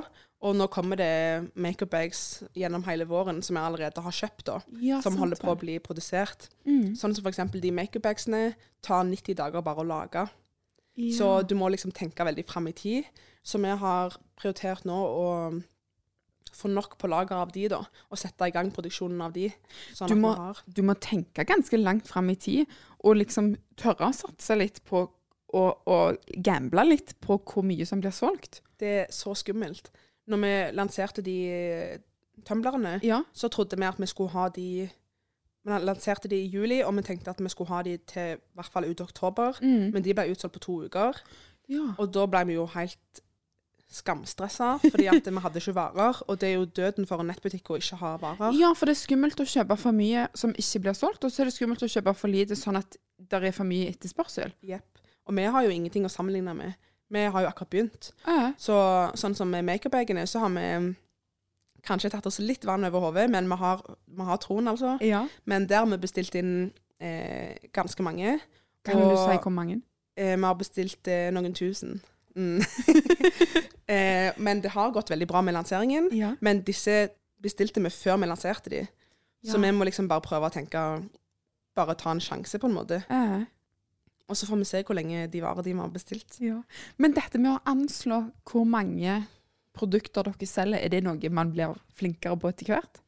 Og 0.42 0.56
nå 0.56 0.66
kommer 0.72 0.96
det 0.96 1.52
makeup-bags 1.54 2.42
gjennom 2.58 2.82
hele 2.88 3.04
våren 3.06 3.42
som 3.42 3.56
jeg 3.56 3.64
allerede 3.64 4.02
har 4.02 4.10
kjøpt, 4.16 4.44
da. 4.48 4.56
Ja, 4.80 5.00
som 5.00 5.12
sant 5.12 5.20
holder 5.20 5.36
på 5.38 5.52
å 5.52 5.58
bli 5.60 5.76
produsert. 5.78 6.48
Mm. 6.66 6.96
Sånn 6.98 7.14
som 7.14 7.22
f.eks. 7.28 7.52
de 7.60 7.70
makeup-bagsene 7.70 8.54
tar 8.82 9.04
90 9.04 9.36
dager 9.38 9.62
bare 9.62 9.84
å 9.84 9.86
lage. 9.86 10.24
Ja. 10.96 11.12
Så 11.16 11.28
du 11.46 11.54
må 11.54 11.68
liksom 11.70 11.92
tenke 11.94 12.24
veldig 12.26 12.44
fram 12.48 12.66
i 12.68 12.72
tid. 12.72 13.04
Så 13.44 13.58
vi 13.62 13.68
har 13.68 14.16
prioritert 14.36 14.84
nå 14.84 14.96
å 14.96 15.28
få 16.52 16.68
nok 16.68 16.98
på 16.98 17.08
lager 17.08 17.36
av 17.36 17.50
de, 17.52 17.68
da. 17.68 17.80
Og 18.10 18.18
sette 18.20 18.46
i 18.48 18.50
gang 18.54 18.70
produksjonen 18.74 19.20
av 19.24 19.32
de. 19.32 19.48
Sånn 19.94 20.08
Du 20.08 20.14
må- 20.14 20.36
du 20.72 20.82
må 20.82 20.94
tenke 21.00 21.44
ganske 21.48 21.76
langt 21.80 22.06
fram 22.08 22.30
i 22.30 22.34
tid, 22.36 22.66
og 23.04 23.16
liksom 23.16 23.56
tørre 23.76 24.08
å 24.10 24.14
satse 24.14 24.56
litt 24.58 24.82
på 24.84 25.08
og, 25.54 25.82
og 25.86 26.16
gamble 26.42 26.84
litt 26.88 27.14
på 27.20 27.36
hvor 27.44 27.62
mye 27.62 27.84
som 27.84 28.00
blir 28.00 28.10
solgt. 28.10 28.62
Det 28.78 28.88
er 29.02 29.06
så 29.12 29.34
skummelt. 29.36 29.90
Når 30.26 30.38
vi 30.40 30.52
lanserte 30.76 31.22
de 31.22 31.34
eh, 31.50 31.98
Ja. 33.02 33.22
så 33.34 33.50
trodde 33.50 33.76
vi 33.76 33.84
at 33.84 33.98
vi 34.00 34.06
skulle 34.06 34.30
ha 34.30 34.48
de 34.48 34.88
Vi 35.64 35.70
lanserte 35.78 36.26
de 36.28 36.34
i 36.42 36.48
juli, 36.50 36.80
og 36.82 36.92
vi 36.96 37.02
tenkte 37.02 37.28
at 37.30 37.38
vi 37.38 37.48
skulle 37.48 37.68
ha 37.68 37.82
de 37.82 37.96
til 37.98 38.32
i 38.34 38.40
hvert 38.56 38.66
fall 38.72 38.84
ut 38.84 39.00
oktober. 39.00 39.52
Mm. 39.62 39.92
Men 39.92 40.02
de 40.02 40.12
ble 40.14 40.24
utsolgt 40.32 40.54
på 40.54 40.60
to 40.60 40.80
uker. 40.88 41.14
ja. 41.68 41.94
Og 41.98 42.10
da 42.12 42.26
ble 42.26 42.44
vi 42.46 42.54
jo 42.54 42.66
helt 42.66 43.21
skamstressa, 43.92 44.74
fordi 44.82 45.06
at 45.12 45.28
vi 45.28 45.42
hadde 45.44 45.60
ikke 45.60 45.74
varer. 45.76 46.20
Og 46.26 46.40
det 46.40 46.48
er 46.48 46.54
jo 46.56 46.64
døden 46.64 47.06
for 47.08 47.22
en 47.22 47.28
nettbutikk 47.30 47.70
å 47.70 47.78
ikke 47.80 47.98
ha 48.00 48.14
varer. 48.22 48.56
Ja, 48.58 48.72
for 48.76 48.88
det 48.88 48.96
er 48.96 49.02
skummelt 49.02 49.42
å 49.42 49.48
kjøpe 49.48 49.76
for 49.80 49.96
mye 49.96 50.26
som 50.38 50.54
ikke 50.56 50.86
blir 50.86 50.96
solgt, 50.98 51.24
og 51.24 51.32
så 51.32 51.42
er 51.42 51.50
det 51.50 51.56
skummelt 51.56 51.84
å 51.84 51.90
kjøpe 51.92 52.14
for 52.16 52.32
lite 52.32 52.58
sånn 52.58 52.80
at 52.80 52.96
det 53.18 53.42
er 53.42 53.54
for 53.54 53.68
mye 53.68 53.90
etterspørsel. 53.92 54.54
Jepp. 54.66 55.02
Og 55.28 55.36
vi 55.36 55.44
har 55.54 55.66
jo 55.66 55.70
ingenting 55.70 56.06
å 56.06 56.10
sammenligne 56.12 56.54
med. 56.58 56.90
Vi 57.12 57.22
har 57.28 57.44
jo 57.44 57.50
akkurat 57.50 57.70
begynt. 57.70 58.10
Ja. 58.26 58.52
Så 58.58 58.74
sånn 59.20 59.36
som 59.36 59.50
med 59.52 59.66
makeupbagene, 59.68 60.24
så 60.26 60.40
har 60.42 60.52
vi 60.54 60.64
mm, 60.64 60.88
kanskje 61.86 62.10
tatt 62.14 62.26
oss 62.30 62.40
litt 62.42 62.64
vann 62.64 62.88
over 62.88 63.06
hodet, 63.06 63.28
men 63.30 63.50
vi 63.50 63.58
har, 63.60 63.84
vi 64.06 64.28
har 64.28 64.40
troen, 64.42 64.70
altså. 64.72 64.96
ja. 65.04 65.26
Men 65.44 65.68
der 65.68 65.84
har 65.84 65.90
vi 65.92 66.00
bestilt 66.02 66.34
inn 66.40 66.72
eh, 67.02 67.58
ganske 67.76 68.02
mange. 68.02 68.38
Kan 68.82 68.98
du 68.98 69.12
si 69.20 69.36
hvor 69.36 69.54
mange? 69.54 69.82
Eh, 70.16 70.34
vi 70.36 70.44
har 70.44 70.58
bestilt 70.58 71.08
eh, 71.08 71.28
noen 71.34 71.54
tusen. 71.54 72.00
Mm. 72.36 72.62
eh, 73.90 74.30
men 74.36 74.62
det 74.62 74.74
har 74.74 74.92
gått 74.94 75.10
veldig 75.10 75.28
bra 75.30 75.42
med 75.42 75.56
lanseringen. 75.56 76.10
Ja. 76.16 76.34
Men 76.40 76.62
disse 76.66 77.08
bestilte 77.42 77.82
vi 77.82 77.90
før 77.90 78.20
vi 78.22 78.30
lanserte 78.30 78.70
de. 78.70 78.84
Så 79.42 79.58
vi 79.58 79.72
må 79.74 79.84
liksom 79.88 80.06
bare 80.10 80.22
prøve 80.22 80.46
å 80.46 80.54
tenke 80.54 80.78
Bare 81.72 81.94
ta 81.96 82.10
en 82.12 82.20
sjanse, 82.20 82.58
på 82.60 82.68
en 82.68 82.74
måte. 82.76 82.98
Ja. 83.08 83.38
Og 84.28 84.36
så 84.36 84.44
får 84.44 84.58
vi 84.60 84.66
se 84.68 84.82
hvor 84.84 84.96
lenge 84.98 85.22
de 85.32 85.40
varer 85.40 85.64
de 85.64 85.72
vi 85.72 85.80
har 85.80 85.92
bestilt. 85.92 86.36
Ja. 86.44 86.58
Men 87.00 87.14
dette 87.16 87.40
med 87.40 87.54
å 87.54 87.62
anslå 87.64 88.18
hvor 88.50 88.66
mange 88.68 89.22
produkter 89.72 90.28
dere 90.28 90.48
selger, 90.48 90.82
er 90.84 90.92
det 90.92 91.00
noe 91.06 91.30
man 91.32 91.54
blir 91.54 91.72
flinkere 91.96 92.36
på 92.36 92.50
etter 92.52 92.74
hvert? 92.74 93.00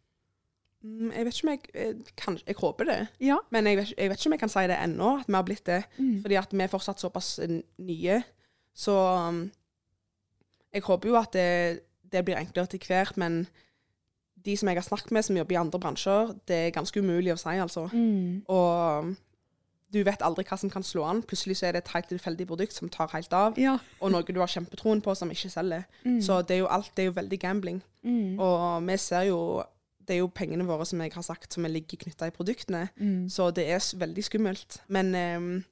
Mm, 0.85 1.11
jeg 1.15 1.25
vet 1.25 1.37
ikke 1.37 1.47
om 1.47 1.53
jeg 1.53 1.63
eh, 1.81 2.15
kan, 2.21 2.39
Jeg 2.47 2.57
håper 2.61 2.89
det. 2.89 2.99
Ja. 3.25 3.39
Men 3.53 3.69
jeg 3.69 3.79
vet, 3.81 3.93
jeg 3.97 4.11
vet 4.11 4.21
ikke 4.21 4.31
om 4.31 4.37
jeg 4.37 4.43
kan 4.43 4.53
si 4.53 4.65
det 4.69 4.81
ennå, 4.81 5.11
at 5.21 5.29
vi 5.29 5.37
har 5.37 5.47
blitt 5.49 5.67
det. 5.69 5.83
Mm. 5.97 6.17
Fordi 6.25 6.41
at 6.41 6.53
vi 6.53 6.65
er 6.65 6.73
fortsatt 6.73 7.05
såpass 7.05 7.39
eh, 7.45 7.55
nye. 7.85 8.19
Så 8.77 8.97
um, 9.29 9.45
jeg 10.75 10.83
håper 10.83 11.09
jo 11.09 11.17
at 11.21 11.33
det, 11.33 11.81
det 12.13 12.25
blir 12.27 12.37
enklere 12.41 12.67
til 12.75 12.81
hvert, 12.87 13.17
men 13.21 13.47
de 14.45 14.57
som 14.61 14.69
jeg 14.69 14.77
har 14.77 14.85
snakket 14.85 15.13
med 15.15 15.25
som 15.25 15.37
jobber 15.39 15.55
i 15.57 15.61
andre 15.61 15.79
bransjer, 15.81 16.35
det 16.49 16.57
er 16.67 16.75
ganske 16.75 17.01
umulig 17.01 17.33
å 17.33 17.39
si, 17.41 17.55
altså. 17.57 17.87
Mm. 17.95 18.43
Og 18.53 19.15
du 19.95 20.01
vet 20.05 20.25
aldri 20.27 20.43
hva 20.45 20.59
som 20.59 20.71
kan 20.73 20.83
slå 20.85 21.05
an. 21.07 21.23
Plutselig 21.23 21.57
så 21.61 21.69
er 21.69 21.77
det 21.77 21.85
et 21.85 21.93
helt 21.95 22.09
tilfeldig 22.11 22.47
produkt 22.51 22.75
som 22.75 22.91
tar 22.91 23.09
helt 23.15 23.33
av, 23.33 23.57
Ja. 23.59 23.79
og 24.03 24.11
noe 24.13 24.23
du 24.27 24.41
har 24.43 24.51
kjempetroen 24.51 25.01
på 25.01 25.15
som 25.17 25.31
ikke 25.31 25.49
selger. 25.55 25.85
Mm. 26.05 26.19
Så 26.21 26.41
det 26.43 26.57
er 26.57 26.61
jo 26.65 26.67
alt, 26.75 26.91
det 26.97 27.05
er 27.05 27.07
jo 27.13 27.17
veldig 27.21 27.39
gambling. 27.41 27.83
mm. 28.03 28.39
Og 28.41 28.83
vi 28.89 28.97
ser 28.99 29.23
jo 29.31 29.63
Det 30.07 30.17
er 30.17 30.19
jo 30.21 30.27
pengene 30.29 30.67
våre 30.69 30.85
som 30.85 31.01
jeg 31.01 31.13
har 31.15 31.23
sagt, 31.23 31.55
som 31.55 31.65
ligger 31.65 31.97
knytta 31.97 32.27
i 32.27 32.31
produktene. 32.31 32.91
Mm. 33.01 33.31
Så 33.31 33.47
det 33.55 33.65
er 33.71 33.81
veldig 33.97 34.25
skummelt. 34.25 34.83
Men 34.89 35.15
em, 35.15 35.65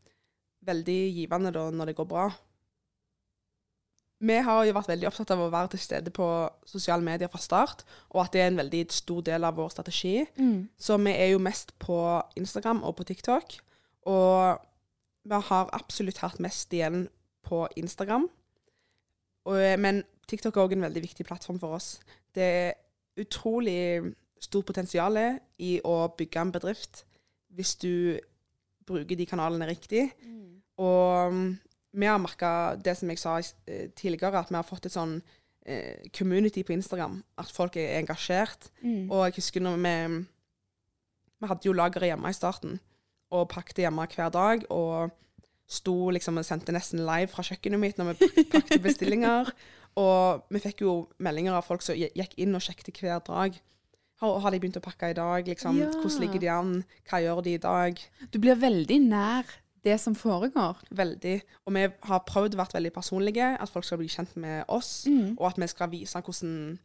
veldig 0.65 1.12
givende 1.19 1.53
da 1.53 1.67
når 1.71 1.87
det 1.91 1.97
går 1.97 2.07
bra. 2.09 2.31
Vi 4.22 4.37
har 4.46 4.64
jo 4.66 4.74
vært 4.76 4.90
veldig 4.92 5.08
opptatt 5.08 5.32
av 5.35 5.40
å 5.42 5.50
være 5.50 5.72
til 5.72 5.82
stede 5.82 6.12
på 6.14 6.26
sosiale 6.68 7.02
medier 7.02 7.30
fra 7.30 7.40
start, 7.42 7.82
og 8.14 8.20
at 8.22 8.35
det 8.35 8.42
er 8.42 8.52
en 8.52 8.61
veldig 8.61 8.82
stor 8.94 9.24
del 9.26 9.46
av 9.48 9.56
vår 9.58 9.72
strategi. 9.74 10.20
Mm. 10.38 10.68
Så 10.78 10.98
vi 11.02 11.14
er 11.14 11.32
jo 11.32 11.42
mest 11.42 11.74
på 11.82 11.96
Instagram 12.38 12.85
og 12.87 12.94
på 13.00 13.08
TikTok. 13.08 13.56
Og 14.12 14.62
vi 15.26 15.42
har 15.48 15.74
absolutt 15.74 16.22
hatt 16.22 16.38
mest 16.42 16.72
igjen 16.74 17.08
på 17.46 17.64
Instagram. 17.76 18.28
Og, 19.50 19.58
men 19.82 20.04
TikTok 20.30 20.56
er 20.56 20.64
òg 20.64 20.76
en 20.76 20.87
veldig 20.87 21.02
viktig 21.02 21.26
plattform 21.26 21.58
for 21.58 21.78
oss. 21.78 21.96
Det 22.35 22.46
er 22.46 23.22
utrolig 23.22 24.14
stort 24.42 24.70
potensial 24.70 25.18
i 25.62 25.76
å 25.87 25.96
bygge 26.18 26.42
en 26.42 26.54
bedrift 26.54 27.04
hvis 27.52 27.74
du 27.82 28.18
bruker 28.87 29.18
de 29.18 29.26
kanalene 29.28 29.68
riktig. 29.68 30.06
Og 30.80 31.35
mm, 31.35 31.50
vi 31.92 32.09
har 32.09 32.20
merka 32.20 32.74
det 32.81 32.96
som 32.98 33.11
jeg 33.12 33.20
sa 33.20 33.37
eh, 33.38 33.88
tidligere, 33.96 34.40
at 34.40 34.50
vi 34.50 34.57
har 34.57 34.66
fått 34.66 34.88
et 34.88 34.94
sånn 34.94 35.18
eh, 35.66 36.09
community 36.16 36.64
på 36.64 36.74
Instagram. 36.76 37.20
At 37.40 37.52
folk 37.52 37.76
er 37.76 37.98
engasjert. 38.00 38.70
Mm. 38.81 39.11
Og 39.11 39.26
jeg 39.28 39.40
husker 39.40 39.64
når 39.64 39.81
vi 39.83 39.96
Vi 41.42 41.48
hadde 41.50 41.66
jo 41.66 41.72
lageret 41.74 42.07
hjemme 42.12 42.31
i 42.31 42.37
starten, 42.38 42.76
og 43.35 43.48
pakket 43.50 43.83
hjemme 43.83 44.07
hver 44.07 44.31
dag. 44.31 44.62
Og 44.70 45.11
sto 45.66 46.11
liksom 46.14 46.38
og 46.38 46.46
sendte 46.46 46.74
nesten 46.74 47.02
live 47.02 47.31
fra 47.33 47.42
kjøkkenet 47.42 47.81
mitt 47.81 47.98
når 47.98 48.12
vi 48.12 48.44
pakket 48.52 48.83
bestillinger. 48.83 49.50
Og 49.92 50.46
vi 50.48 50.57
fikk 50.57 50.87
jo 50.87 50.92
meldinger 51.20 51.52
av 51.52 51.66
folk 51.66 51.83
som 51.85 51.92
gikk 51.92 52.38
inn 52.40 52.57
og 52.57 52.62
sjekket 52.64 52.96
hver 53.02 53.18
dag. 53.26 53.59
Har, 54.22 54.38
har 54.40 54.55
de 54.55 54.61
begynt 54.62 54.78
å 54.78 54.85
pakke 54.85 55.11
i 55.12 55.16
dag? 55.18 55.48
Liksom, 55.50 55.76
Ja. 55.83 55.90
Hvordan 55.92 56.22
ligger 56.22 56.40
de 56.40 56.48
an? 56.48 56.70
Hva 57.11 57.20
gjør 57.20 57.42
de 57.44 57.52
i 57.52 57.61
dag? 57.61 58.00
Du 58.33 58.38
blir 58.40 58.57
veldig 58.57 58.98
nær 59.05 59.50
det 59.85 59.99
som 60.01 60.14
foregår. 60.14 60.79
Veldig. 60.95 61.42
Og 61.66 61.75
vi 61.75 61.87
har 62.09 62.25
prøvd 62.29 62.55
å 62.55 62.61
være 62.61 62.77
veldig 62.79 62.92
personlige, 62.95 63.49
at 63.61 63.68
folk 63.73 63.85
skal 63.85 63.99
bli 63.99 64.09
kjent 64.09 64.37
med 64.37 64.64
oss, 64.68 65.07
Mm. 65.07 65.37
og 65.38 65.47
at 65.47 65.59
vi 65.59 65.66
skal 65.66 65.90
vise 65.90 66.21
hvordan, 66.21 66.79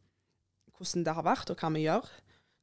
hvordan 0.77 1.03
det 1.05 1.13
har 1.13 1.23
vært, 1.23 1.49
og 1.49 1.57
hva 1.57 1.73
vi 1.73 1.85
gjør. 1.85 2.09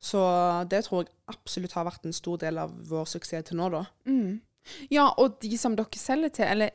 Så 0.01 0.21
det 0.69 0.85
tror 0.85 1.05
jeg 1.05 1.15
absolutt 1.29 1.73
har 1.73 1.85
vært 1.87 2.05
en 2.05 2.13
stor 2.13 2.37
del 2.39 2.59
av 2.59 2.71
vår 2.71 3.07
suksess 3.07 3.45
til 3.45 3.57
nå, 3.57 3.71
da. 3.71 3.85
Mm. 4.07 4.41
Ja, 4.91 5.09
og 5.19 5.41
de 5.41 5.57
som 5.59 5.77
dere 5.77 5.97
selger 5.97 6.29
til, 6.29 6.45
eller 6.45 6.71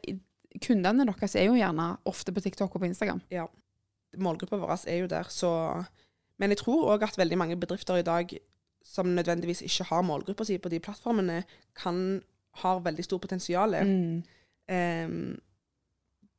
kundene 0.61 1.05
deres, 1.05 1.35
er 1.35 1.45
jo 1.45 1.57
gjerne 1.57 1.97
ofte 2.05 2.33
på 2.33 2.41
TikTok 2.41 2.73
og 2.75 2.81
på 2.81 2.89
Instagram. 2.89 3.21
Ja. 3.29 3.47
Målgruppa 4.17 4.57
vår 4.57 4.87
er 4.87 5.03
jo 5.03 5.07
der, 5.07 5.23
så 5.29 5.85
Men 6.39 6.51
jeg 6.51 6.57
tror 6.59 6.95
òg 6.95 7.03
at 7.03 7.17
veldig 7.17 7.37
mange 7.37 7.57
bedrifter 7.59 7.97
i 7.99 8.01
dag 8.01 8.29
som 8.81 9.05
nødvendigvis 9.07 9.61
ikke 9.61 9.83
har 9.89 10.01
målgruppa 10.07 10.45
si 10.45 10.57
på 10.57 10.69
de 10.69 10.79
plattformene, 10.79 11.43
kan 11.75 12.21
har 12.63 12.79
veldig 12.85 13.03
stort 13.05 13.21
potensial. 13.21 13.75
Mm. 13.85 14.23
Um, 14.69 15.39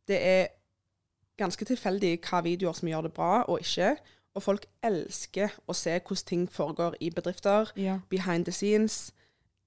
det 0.09 0.19
er 0.27 0.47
ganske 1.41 1.65
tilfeldig 1.65 2.19
hva 2.27 2.43
videoer 2.45 2.77
som 2.77 2.89
gjør 2.91 3.09
det 3.09 3.13
bra 3.17 3.43
og 3.49 3.61
ikke. 3.65 3.95
Og 4.35 4.43
folk 4.45 4.67
elsker 4.87 5.55
å 5.67 5.75
se 5.75 5.97
hvordan 5.99 6.27
ting 6.27 6.45
foregår 6.51 6.95
i 7.01 7.11
bedrifter, 7.11 7.73
Ja. 7.77 7.99
behind 8.11 8.45
the 8.47 8.53
scenes. 8.53 9.13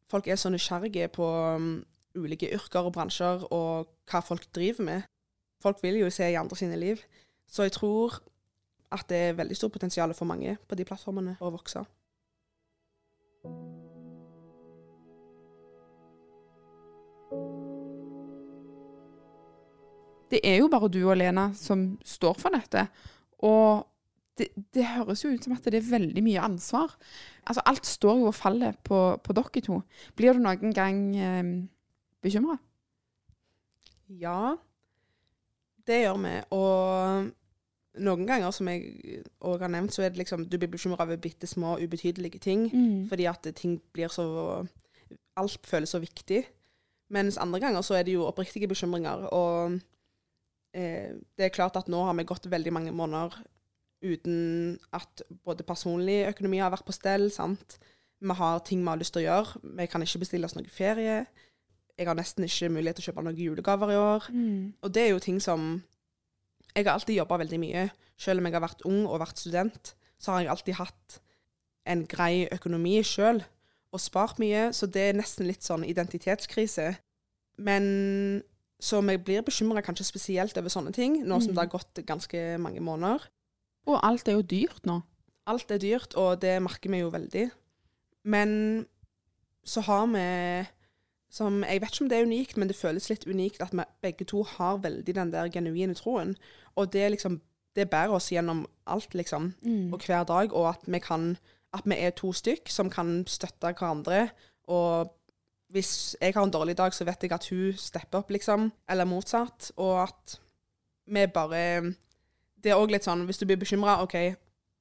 Folk 0.07 0.27
er 0.27 0.35
så 0.35 0.49
nysgjerrige 0.49 1.07
på 1.07 1.25
um, 1.55 1.85
ulike 2.15 2.47
yrker 2.53 2.85
og 2.85 2.93
bransjer 2.93 3.43
og 3.51 3.87
hva 4.11 4.19
folk 4.21 4.45
driver 4.55 4.83
med. 4.83 5.01
Folk 5.61 5.83
vil 5.83 5.95
jo 5.99 6.09
se 6.09 6.29
i 6.31 6.35
andre 6.39 6.55
sine 6.55 6.75
liv. 6.79 6.97
Så 7.47 7.63
jeg 7.63 7.71
tror 7.71 8.21
at 8.91 9.05
det 9.09 9.17
er 9.17 9.33
veldig 9.33 9.55
stort 9.57 9.71
potensial 9.71 10.13
for 10.13 10.25
mange 10.25 10.57
på 10.67 10.75
de 10.75 10.85
plattformene 10.85 11.35
for 11.39 11.49
å 11.49 11.55
vokse. 11.57 11.83
Det 20.33 20.41
er 20.41 20.61
jo 20.61 20.69
bare 20.71 20.89
du 20.89 21.03
og 21.03 21.17
Lena 21.19 21.51
som 21.57 21.91
står 22.07 22.39
for 22.41 22.55
dette. 22.55 22.87
Og 23.45 23.83
det, 24.39 24.49
det 24.73 24.87
høres 24.95 25.21
jo 25.21 25.33
ut 25.33 25.45
som 25.45 25.53
at 25.53 25.65
det 25.69 25.77
er 25.77 25.91
veldig 25.91 26.23
mye 26.25 26.41
ansvar. 26.41 26.95
Altså, 27.45 27.61
alt 27.69 27.85
står 27.85 28.21
jo 28.23 28.29
og 28.31 28.37
faller 28.37 28.77
på, 28.85 28.99
på 29.21 29.35
dere 29.37 29.61
to. 29.65 29.81
Blir 30.17 30.33
du 30.33 30.41
noen 30.41 30.73
gang 30.73 31.03
eh, 31.13 31.51
bekymra? 32.23 32.57
Ja, 34.09 34.55
det 35.87 36.01
gjør 36.03 36.19
vi. 36.23 36.33
Og 36.55 37.29
noen 38.03 38.25
ganger, 38.27 38.51
som 38.55 38.69
jeg 38.71 39.21
òg 39.45 39.61
har 39.65 39.71
nevnt, 39.73 39.93
så 39.93 40.05
er 40.05 40.13
det 40.13 40.23
liksom 40.23 40.47
du 40.49 40.57
blir 40.57 40.71
bekymra 40.71 41.05
over 41.05 41.19
bitte 41.21 41.47
små, 41.49 41.77
ubetydelige 41.83 42.41
ting. 42.41 42.67
Mm. 42.73 43.05
Fordi 43.11 43.29
at 43.29 43.53
ting 43.55 43.81
blir 43.93 44.13
så 44.13 44.65
Alt 45.33 45.65
føles 45.65 45.89
så 45.89 45.97
viktig. 45.97 46.43
Mens 47.09 47.39
andre 47.41 47.57
ganger 47.59 47.81
så 47.81 47.95
er 47.97 48.03
det 48.05 48.13
jo 48.13 48.27
oppriktige 48.27 48.67
bekymringer. 48.69 49.25
Og 49.33 49.79
eh, 50.73 51.15
det 51.37 51.47
er 51.47 51.55
klart 51.55 51.77
at 51.79 51.89
nå 51.91 52.03
har 52.07 52.15
vi 52.17 52.27
gått 52.27 52.49
veldig 52.51 52.73
mange 52.75 52.93
måneder 52.95 53.35
uten 54.03 54.77
at 54.91 55.23
både 55.45 55.63
personlig 55.63 56.25
økonomi 56.27 56.59
har 56.59 56.73
vært 56.73 56.87
på 56.87 56.95
stell. 56.95 57.29
sant? 57.31 57.77
Vi 58.23 58.35
har 58.39 58.59
ting 58.67 58.83
vi 58.83 58.91
har 58.91 58.99
lyst 58.99 59.15
til 59.15 59.23
å 59.23 59.27
gjøre. 59.27 59.63
Vi 59.79 59.87
kan 59.91 60.03
ikke 60.03 60.23
bestille 60.23 60.47
oss 60.47 60.55
noe 60.57 60.69
ferie. 60.71 61.23
Jeg 61.97 62.09
har 62.09 62.17
nesten 62.17 62.45
ikke 62.47 62.71
mulighet 62.73 62.99
til 62.99 63.05
å 63.05 63.07
kjøpe 63.11 63.23
noen 63.23 63.39
julegaver 63.39 63.93
i 63.93 63.99
år. 63.99 64.29
Mm. 64.33 64.73
Og 64.81 64.93
det 64.93 65.03
er 65.05 65.11
jo 65.13 65.23
ting 65.23 65.41
som 65.41 65.83
Jeg 66.73 66.87
har 66.87 66.95
alltid 66.95 67.19
jobba 67.19 67.37
veldig 67.37 67.59
mye. 67.61 67.81
Selv 68.17 68.41
om 68.41 68.47
jeg 68.47 68.55
har 68.55 68.63
vært 68.63 68.81
ung 68.89 69.03
og 69.05 69.19
vært 69.21 69.37
student, 69.37 69.91
så 70.17 70.31
har 70.31 70.39
jeg 70.41 70.49
alltid 70.49 70.73
hatt 70.79 71.19
en 71.85 72.01
grei 72.09 72.47
økonomi 72.49 72.95
sjøl 73.05 73.43
og 73.93 74.01
spart 74.01 74.39
mye, 74.41 74.71
så 74.73 74.87
det 74.89 75.03
er 75.09 75.19
nesten 75.19 75.45
litt 75.45 75.61
sånn 75.61 75.83
identitetskrise. 75.85 76.95
Men 77.61 78.41
så 78.83 78.99
vi 79.01 79.15
blir 79.17 79.45
bekymra 79.45 79.81
kanskje 79.85 80.05
spesielt 80.09 80.57
over 80.59 80.71
sånne 80.71 80.91
ting, 80.95 81.21
nå 81.23 81.39
som 81.39 81.53
Mm. 81.53 81.55
det 81.55 81.63
har 81.63 81.71
gått 81.79 82.05
ganske 82.05 82.57
mange 82.59 82.81
måneder. 82.83 83.27
Og 83.87 83.99
alt 84.03 84.27
er 84.27 84.33
jo 84.33 84.41
dyrt 84.41 84.85
nå. 84.85 85.01
Alt 85.47 85.71
er 85.71 85.77
dyrt, 85.79 86.15
og 86.15 86.41
det 86.41 86.61
merker 86.61 86.89
vi 86.91 86.99
jo 86.99 87.09
veldig. 87.11 87.51
Men 88.23 88.85
så 89.65 89.81
har 89.81 90.05
vi 90.07 90.67
som, 91.29 91.63
Jeg 91.63 91.81
vet 91.81 91.91
ikke 91.91 92.03
om 92.03 92.09
det 92.09 92.17
er 92.17 92.25
unikt, 92.25 92.57
men 92.57 92.67
det 92.67 92.75
føles 92.75 93.09
litt 93.09 93.25
unikt 93.27 93.61
at 93.61 93.71
vi 93.73 93.83
begge 94.01 94.25
to 94.25 94.43
har 94.43 94.77
veldig 94.77 95.15
den 95.15 95.31
der 95.31 95.49
genuine 95.49 95.95
troen. 95.95 96.35
Og 96.75 96.91
det 96.93 97.11
liksom 97.11 97.41
det 97.75 97.89
bærer 97.89 98.13
oss 98.13 98.29
gjennom 98.29 98.67
alt, 98.85 99.13
liksom. 99.13 99.53
Mm. 99.63 99.93
Og 99.93 99.99
hver 100.05 100.23
dag. 100.23 100.53
Og 100.53 100.69
at 100.69 100.79
vi 100.85 100.99
kan 100.99 101.37
At 101.73 101.81
vi 101.85 101.95
er 101.97 102.11
to 102.11 102.31
stykk 102.31 102.69
som 102.69 102.89
kan 102.89 103.25
støtte 103.27 103.73
hverandre. 103.73 104.29
Og 104.67 105.09
hvis 105.73 106.15
jeg 106.21 106.35
har 106.35 106.45
en 106.45 106.53
dårlig 106.53 106.77
dag, 106.77 106.93
så 106.93 107.05
vet 107.07 107.25
jeg 107.25 107.33
at 107.33 107.49
hun 107.49 107.73
stepper 107.77 108.21
opp, 108.21 108.31
liksom. 108.31 108.69
Eller 108.89 109.09
motsatt. 109.09 109.71
Og 109.81 110.03
at 110.03 110.39
vi 111.05 111.25
bare 111.27 111.93
Det 112.63 112.71
er 112.71 112.79
òg 112.79 112.93
litt 112.93 113.03
sånn 113.03 113.25
hvis 113.27 113.41
du 113.41 113.43
blir 113.49 113.59
bekymra, 113.59 113.97
OK, 114.05 114.15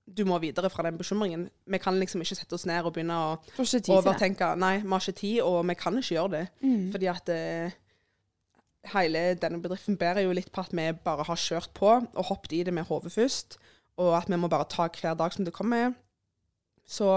du 0.06 0.22
må 0.28 0.36
videre 0.38 0.70
fra 0.70 0.84
den 0.86 0.98
bekymringen. 0.98 1.48
Vi 1.66 1.78
kan 1.82 1.96
liksom 1.98 2.22
ikke 2.22 2.36
sette 2.38 2.54
oss 2.54 2.66
ned 2.68 2.84
og 2.84 2.92
begynne 2.94 3.16
å 3.16 3.30
overtenke 3.96 4.52
Nei, 4.58 4.76
vi 4.82 4.90
har 4.92 5.02
ikke 5.02 5.18
tid, 5.18 5.40
og 5.42 5.62
vi 5.66 5.78
kan 5.78 5.98
ikke 5.98 6.14
gjøre 6.14 6.32
det. 6.36 6.44
Mm. 6.62 6.84
Fordi 6.94 7.08
at 7.10 7.32
uh, 7.32 7.76
hele 8.94 9.22
denne 9.42 9.62
bedriften 9.62 9.98
bærer 9.98 10.26
jo 10.26 10.34
litt 10.36 10.52
på 10.52 10.62
at 10.62 10.74
vi 10.74 10.88
bare 11.04 11.26
har 11.26 11.38
kjørt 11.38 11.72
på 11.74 11.90
og 11.90 12.26
hoppet 12.30 12.58
i 12.58 12.62
det 12.66 12.74
med 12.74 12.86
hodet 12.90 13.14
først, 13.14 13.58
og 14.02 14.16
at 14.18 14.30
vi 14.30 14.38
må 14.38 14.50
bare 14.52 14.68
ta 14.70 14.88
hver 14.90 15.18
dag 15.18 15.34
som 15.34 15.46
det 15.46 15.54
kommer. 15.54 15.94
Så 16.86 17.08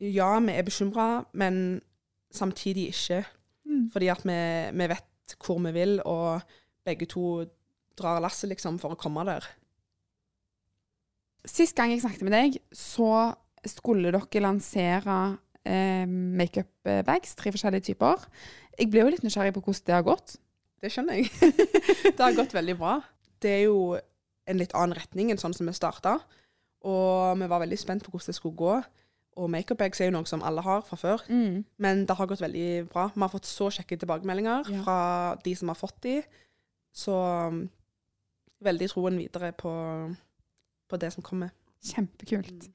ja, 0.00 0.30
vi 0.40 0.52
er 0.52 0.64
bekymra, 0.64 1.24
men 1.32 1.80
samtidig 2.34 2.90
ikke. 2.92 3.22
Mm. 3.68 3.86
Fordi 3.92 4.10
at 4.12 4.24
vi, 4.26 4.40
vi 4.78 4.90
vet 4.90 5.36
hvor 5.44 5.60
vi 5.62 5.72
vil, 5.74 6.00
og 6.04 6.40
begge 6.86 7.06
to 7.10 7.44
drar 7.98 8.20
lasset 8.22 8.50
liksom 8.50 8.78
for 8.82 8.94
å 8.94 9.00
komme 9.00 9.24
der. 9.28 9.46
Sist 11.48 11.76
gang 11.76 11.92
jeg 11.92 12.02
snakket 12.02 12.26
med 12.26 12.36
deg, 12.36 12.58
så 12.72 13.32
skulle 13.68 14.12
dere 14.12 14.42
lansere 14.44 15.18
eh, 15.64 16.04
makeup-bags, 16.08 17.36
tre 17.38 17.52
forskjellige 17.52 17.92
typer. 17.92 18.26
Jeg 18.78 18.90
ble 18.92 19.04
jo 19.04 19.12
litt 19.12 19.24
nysgjerrig 19.24 19.54
på 19.56 19.62
hvordan 19.64 19.86
det 19.86 19.96
har 19.96 20.06
gått. 20.06 20.36
Det 20.80 20.92
skjønner 20.92 21.20
jeg. 21.20 21.30
det 22.16 22.20
har 22.20 22.36
gått 22.36 22.56
veldig 22.56 22.76
bra. 22.80 22.98
Det 23.40 23.52
er 23.58 23.64
jo 23.68 23.96
en 24.48 24.60
litt 24.60 24.72
annen 24.76 24.96
retning 24.96 25.32
enn 25.32 25.40
sånn 25.40 25.54
som 25.56 25.68
vi 25.68 25.76
starta. 25.76 26.18
Og 26.88 27.36
vi 27.40 27.48
var 27.50 27.60
veldig 27.62 27.78
spent 27.80 28.04
på 28.04 28.12
hvordan 28.12 28.32
det 28.32 28.38
skulle 28.38 28.60
gå. 28.60 28.76
Og 29.40 29.48
makeup-bags 29.52 30.00
er 30.02 30.10
jo 30.10 30.16
noe 30.18 30.28
som 30.28 30.42
alle 30.44 30.62
har 30.66 30.82
fra 30.84 30.98
før. 31.00 31.22
Mm. 31.32 31.62
Men 31.80 32.02
det 32.08 32.16
har 32.18 32.28
gått 32.28 32.42
veldig 32.44 32.66
bra. 32.92 33.06
Vi 33.14 33.22
har 33.24 33.32
fått 33.32 33.48
så 33.48 33.70
kjekke 33.72 33.96
tilbakemeldinger 34.02 34.68
Ja. 34.68 34.82
fra 34.84 34.98
de 35.44 35.54
som 35.56 35.72
har 35.72 35.78
fått 35.80 36.02
de. 36.04 36.18
Så 36.92 37.14
um, 37.48 37.62
veldig 38.60 38.90
troen 38.92 39.16
videre 39.16 39.52
på, 39.56 39.72
på 40.90 41.00
det 41.00 41.12
som 41.14 41.24
kommer. 41.24 41.54
Kjempekult. 41.80 42.66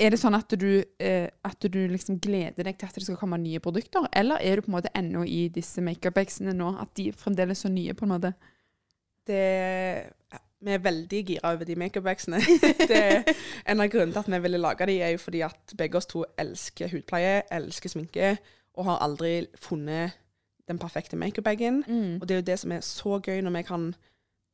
Er 0.00 0.14
det 0.14 0.18
sånn 0.22 0.34
at 0.38 0.54
du, 0.56 0.78
eh, 1.02 1.26
at 1.44 1.60
du 1.68 1.76
liksom 1.92 2.16
gleder 2.24 2.64
deg 2.64 2.78
til 2.80 2.88
at 2.88 2.94
det 2.96 3.02
skal 3.04 3.18
komme 3.20 3.36
nye 3.42 3.60
produkter, 3.60 4.06
eller 4.16 4.40
er 4.40 4.56
du 4.56 4.64
på 4.64 4.70
en 4.72 4.78
måte 4.78 4.92
ennå 4.96 5.26
i 5.28 5.42
disse 5.52 5.84
makeup-bagsene 5.84 6.54
nå, 6.56 6.70
at 6.80 6.94
de 6.96 7.10
fremdeles 7.12 7.58
er 7.58 7.68
så 7.68 7.72
nye, 7.74 7.92
på 7.92 8.06
en 8.06 8.14
måte? 8.14 8.32
Det, 9.28 9.42
vi 10.64 10.72
er 10.72 10.78
veldig 10.82 11.22
gira 11.26 11.52
over 11.52 11.64
de 11.68 11.76
makeup-bagsene. 11.76 12.40
En 13.70 13.80
av 13.82 13.88
grunnene 13.92 14.12
til 14.14 14.22
at 14.22 14.30
vi 14.32 14.42
ville 14.46 14.60
lage 14.60 14.86
de, 14.88 15.00
er 15.02 15.14
jo 15.14 15.18
fordi 15.22 15.42
at 15.44 15.74
begge 15.78 15.98
oss 15.98 16.08
to 16.10 16.24
elsker 16.38 16.88
hudpleie, 16.92 17.42
elsker 17.52 17.92
sminke, 17.92 18.36
og 18.76 18.84
har 18.88 19.02
aldri 19.04 19.46
funnet 19.60 20.16
den 20.68 20.78
perfekte 20.78 21.16
makeup-bagen. 21.16 21.84
Mm. 21.86 22.14
Og 22.20 22.28
det 22.28 22.34
er 22.34 22.40
jo 22.40 22.46
det 22.50 22.58
som 22.58 22.72
er 22.72 22.80
så 22.84 23.20
gøy 23.22 23.40
når 23.44 23.56
vi 23.58 23.62
kan 23.68 23.94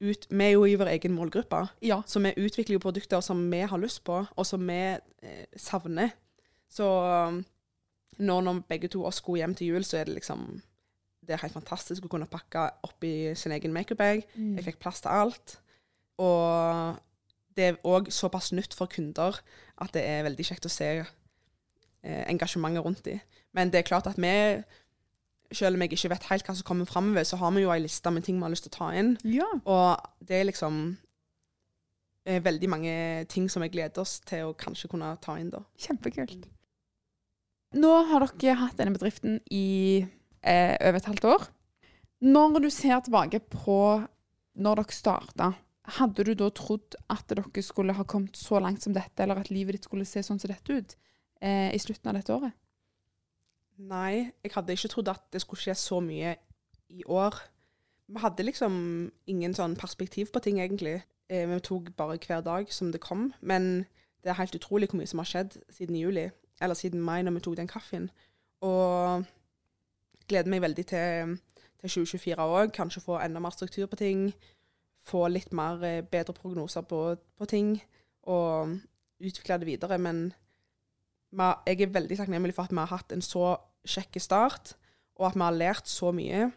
ut 0.02 0.26
Vi 0.30 0.44
er 0.44 0.50
jo 0.56 0.64
i 0.66 0.74
vår 0.74 0.88
egen 0.96 1.12
målgruppe, 1.14 1.60
Ja. 1.82 2.00
så 2.06 2.18
vi 2.18 2.32
utvikler 2.36 2.74
jo 2.74 2.82
produkter 2.82 3.20
som 3.20 3.44
vi 3.52 3.60
har 3.60 3.78
lyst 3.78 4.02
på, 4.04 4.24
og 4.36 4.46
som 4.46 4.66
vi 4.66 4.96
eh, 5.22 5.44
savner. 5.56 6.10
Så 6.68 6.82
um, 7.28 7.44
nå 8.18 8.40
når 8.40 8.64
begge 8.68 8.88
to 8.88 9.04
oss 9.06 9.20
skulle 9.22 9.38
hjem 9.38 9.54
til 9.54 9.66
jul, 9.66 9.84
så 9.84 9.98
er 10.00 10.04
det 10.04 10.14
liksom 10.14 10.60
Det 11.22 11.36
er 11.36 11.42
helt 11.44 11.54
fantastisk 11.54 12.04
å 12.04 12.08
kunne 12.10 12.26
pakke 12.26 12.64
oppi 12.82 13.30
sin 13.38 13.52
egen 13.52 13.72
makeup-bag. 13.72 14.24
Mm. 14.34 14.56
Jeg 14.56 14.64
fikk 14.64 14.80
plass 14.82 15.00
til 15.00 15.08
alt. 15.14 15.61
Og 16.20 16.98
det 17.56 17.64
er 17.64 17.80
òg 17.88 18.10
såpass 18.12 18.52
nytt 18.56 18.74
for 18.76 18.90
kunder 18.90 19.38
at 19.82 19.92
det 19.94 20.04
er 20.06 20.24
veldig 20.26 20.46
kjekt 20.46 20.68
å 20.68 20.72
se 20.72 20.88
eh, 21.00 22.24
engasjementet 22.30 22.84
rundt 22.84 23.04
dem. 23.06 23.20
Men 23.52 23.72
det 23.72 23.82
er 23.82 23.88
klart 23.88 24.08
at 24.08 24.20
vi, 24.20 24.32
selv 25.52 25.76
om 25.76 25.84
jeg 25.84 25.92
ikke 25.92 26.12
vet 26.14 26.28
helt 26.30 26.48
hva 26.48 26.56
som 26.56 26.68
kommer 26.68 26.88
framover, 26.88 27.26
så 27.28 27.38
har 27.40 27.52
vi 27.52 27.64
jo 27.64 27.72
ei 27.74 27.82
liste 27.84 28.10
med 28.10 28.24
ting 28.24 28.38
vi 28.38 28.46
har 28.46 28.54
lyst 28.54 28.68
til 28.68 28.72
å 28.72 28.78
ta 28.78 28.90
inn. 28.96 29.14
Ja. 29.28 29.48
Og 29.64 30.24
det 30.24 30.38
er 30.38 30.48
liksom 30.48 30.80
eh, 32.24 32.40
veldig 32.44 32.72
mange 32.72 32.96
ting 33.32 33.50
som 33.52 33.64
vi 33.64 33.72
gleder 33.74 34.04
oss 34.04 34.20
til 34.28 34.48
å 34.48 34.56
kanskje 34.58 34.92
kunne 34.92 35.14
ta 35.24 35.36
inn 35.40 35.52
da. 35.52 35.64
Kjempekult. 35.84 36.48
Nå 37.72 37.92
har 38.10 38.28
dere 38.36 38.60
hatt 38.60 38.76
denne 38.80 38.92
bedriften 38.92 39.38
i 39.48 40.04
eh, 40.04 40.74
over 40.76 40.98
et 40.98 41.08
halvt 41.08 41.28
år. 41.28 41.46
Når 42.22 42.58
du 42.62 42.70
ser 42.70 43.00
tilbake 43.02 43.40
på 43.50 43.78
når 44.62 44.82
dere 44.82 44.94
starta, 44.94 45.52
hadde 45.82 46.24
du 46.24 46.34
da 46.38 46.48
trodd 46.54 46.94
at 47.10 47.24
dere 47.30 47.62
skulle 47.64 47.94
ha 47.96 48.04
kommet 48.06 48.36
så 48.38 48.60
langt 48.62 48.84
som 48.84 48.94
dette, 48.94 49.22
eller 49.22 49.40
at 49.40 49.50
livet 49.50 49.76
ditt 49.76 49.88
skulle 49.88 50.06
se 50.06 50.22
sånn 50.22 50.38
som 50.38 50.50
dette 50.50 50.72
ut 50.72 50.94
eh, 51.42 51.72
i 51.74 51.80
slutten 51.82 52.12
av 52.12 52.18
dette 52.18 52.34
året? 52.34 52.54
Nei, 53.82 54.30
jeg 54.44 54.52
hadde 54.54 54.76
ikke 54.76 54.92
trodd 54.92 55.10
at 55.10 55.24
det 55.34 55.42
skulle 55.42 55.64
skje 55.64 55.74
så 55.78 55.98
mye 56.04 56.36
i 56.92 57.02
år. 57.10 57.34
Vi 58.12 58.22
hadde 58.22 58.46
liksom 58.46 58.74
ingen 59.26 59.56
sånn 59.56 59.74
perspektiv 59.80 60.30
på 60.30 60.42
ting, 60.44 60.60
egentlig. 60.62 61.00
Eh, 61.32 61.48
vi 61.50 61.58
tok 61.64 61.90
bare 61.98 62.20
hver 62.20 62.44
dag 62.46 62.70
som 62.72 62.92
det 62.92 63.02
kom. 63.02 63.32
Men 63.40 63.86
det 64.22 64.30
er 64.30 64.38
helt 64.38 64.54
utrolig 64.54 64.90
hvor 64.90 65.00
mye 65.00 65.10
som 65.10 65.22
har 65.22 65.30
skjedd 65.30 65.58
siden 65.72 65.98
juli, 65.98 66.28
eller 66.62 66.78
siden 66.78 67.02
mai, 67.02 67.22
når 67.22 67.40
vi 67.40 67.46
tok 67.48 67.58
den 67.58 67.70
kaffen. 67.70 68.10
Og 68.62 69.24
gleder 70.30 70.50
meg 70.52 70.62
veldig 70.62 70.86
til, 70.86 71.38
til 71.80 71.94
2024 71.96 72.46
òg. 72.46 72.74
Kanskje 72.76 73.02
få 73.02 73.18
enda 73.18 73.42
mer 73.42 73.56
struktur 73.56 73.88
på 73.90 73.98
ting. 73.98 74.28
Få 75.02 75.26
litt 75.30 75.52
mer 75.56 75.82
eh, 75.86 76.04
bedre 76.06 76.34
prognoser 76.36 76.86
på, 76.86 77.04
på 77.38 77.48
ting. 77.50 77.74
Og 78.30 78.78
utvikle 79.22 79.58
det 79.62 79.68
videre. 79.68 79.98
Men 79.98 80.30
jeg 81.32 81.80
er 81.80 81.94
veldig 81.94 82.18
takknemlig 82.18 82.54
for 82.56 82.66
at 82.66 82.74
vi 82.74 82.80
har 82.82 82.90
hatt 82.92 83.14
en 83.14 83.24
så 83.24 83.56
kjekk 83.88 84.20
start, 84.22 84.74
og 85.18 85.30
at 85.30 85.38
vi 85.38 85.44
har 85.44 85.56
lært 85.56 85.88
så 85.90 86.12
mye. 86.14 86.50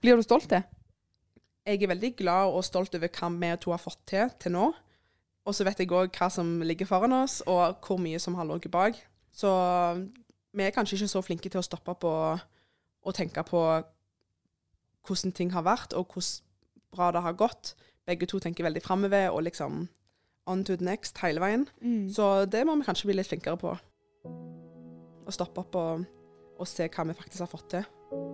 Blir 0.00 0.16
du 0.16 0.24
stolt? 0.24 0.50
Det? 0.50 0.62
Jeg 1.64 1.82
er 1.82 1.92
veldig 1.94 2.10
glad 2.16 2.52
og 2.52 2.64
stolt 2.64 2.94
over 2.94 3.08
hva 3.08 3.30
vi 3.32 3.52
to 3.60 3.72
har 3.72 3.80
fått 3.80 4.02
til 4.10 4.32
til 4.40 4.52
nå. 4.52 4.72
Og 5.44 5.54
så 5.54 5.64
vet 5.64 5.80
jeg 5.80 5.92
òg 5.92 6.12
hva 6.16 6.28
som 6.32 6.60
ligger 6.64 6.88
foran 6.88 7.12
oss, 7.12 7.42
og 7.46 7.80
hvor 7.84 8.00
mye 8.00 8.18
som 8.20 8.36
har 8.36 8.48
ligget 8.48 8.72
bak. 8.72 8.96
Så 9.32 9.50
vi 10.52 10.64
er 10.64 10.72
kanskje 10.72 10.96
ikke 10.96 11.12
så 11.12 11.22
flinke 11.24 11.50
til 11.50 11.60
å 11.60 11.66
stoppe 11.66 11.94
på 12.00 12.12
å 13.04 13.12
tenke 13.12 13.42
på 13.44 13.60
hvordan 15.04 15.34
ting 15.36 15.52
har 15.52 15.64
vært, 15.66 15.92
og 15.92 16.08
hvordan 16.12 16.40
bra 16.94 17.10
det 17.14 17.24
har 17.24 17.36
gått. 17.38 17.74
Begge 18.08 18.28
to 18.30 18.40
tenker 18.42 18.66
veldig 18.66 18.82
framover 18.84 19.32
og 19.32 19.44
liksom 19.48 19.84
on 20.46 20.64
to 20.64 20.76
the 20.76 20.84
next 20.84 21.18
hele 21.24 21.40
veien. 21.40 21.68
Mm. 21.80 22.08
Så 22.12 22.44
det 22.44 22.64
må 22.66 22.76
vi 22.76 22.86
kanskje 22.86 23.10
bli 23.10 23.18
litt 23.18 23.30
flinkere 23.30 23.60
på. 23.60 23.74
Å 25.24 25.32
stoppe 25.32 25.64
opp 25.64 25.80
og, 25.80 26.06
og 26.58 26.68
se 26.68 26.88
hva 26.88 27.08
vi 27.08 27.20
faktisk 27.20 27.46
har 27.46 27.52
fått 27.52 27.70
til. 27.78 28.33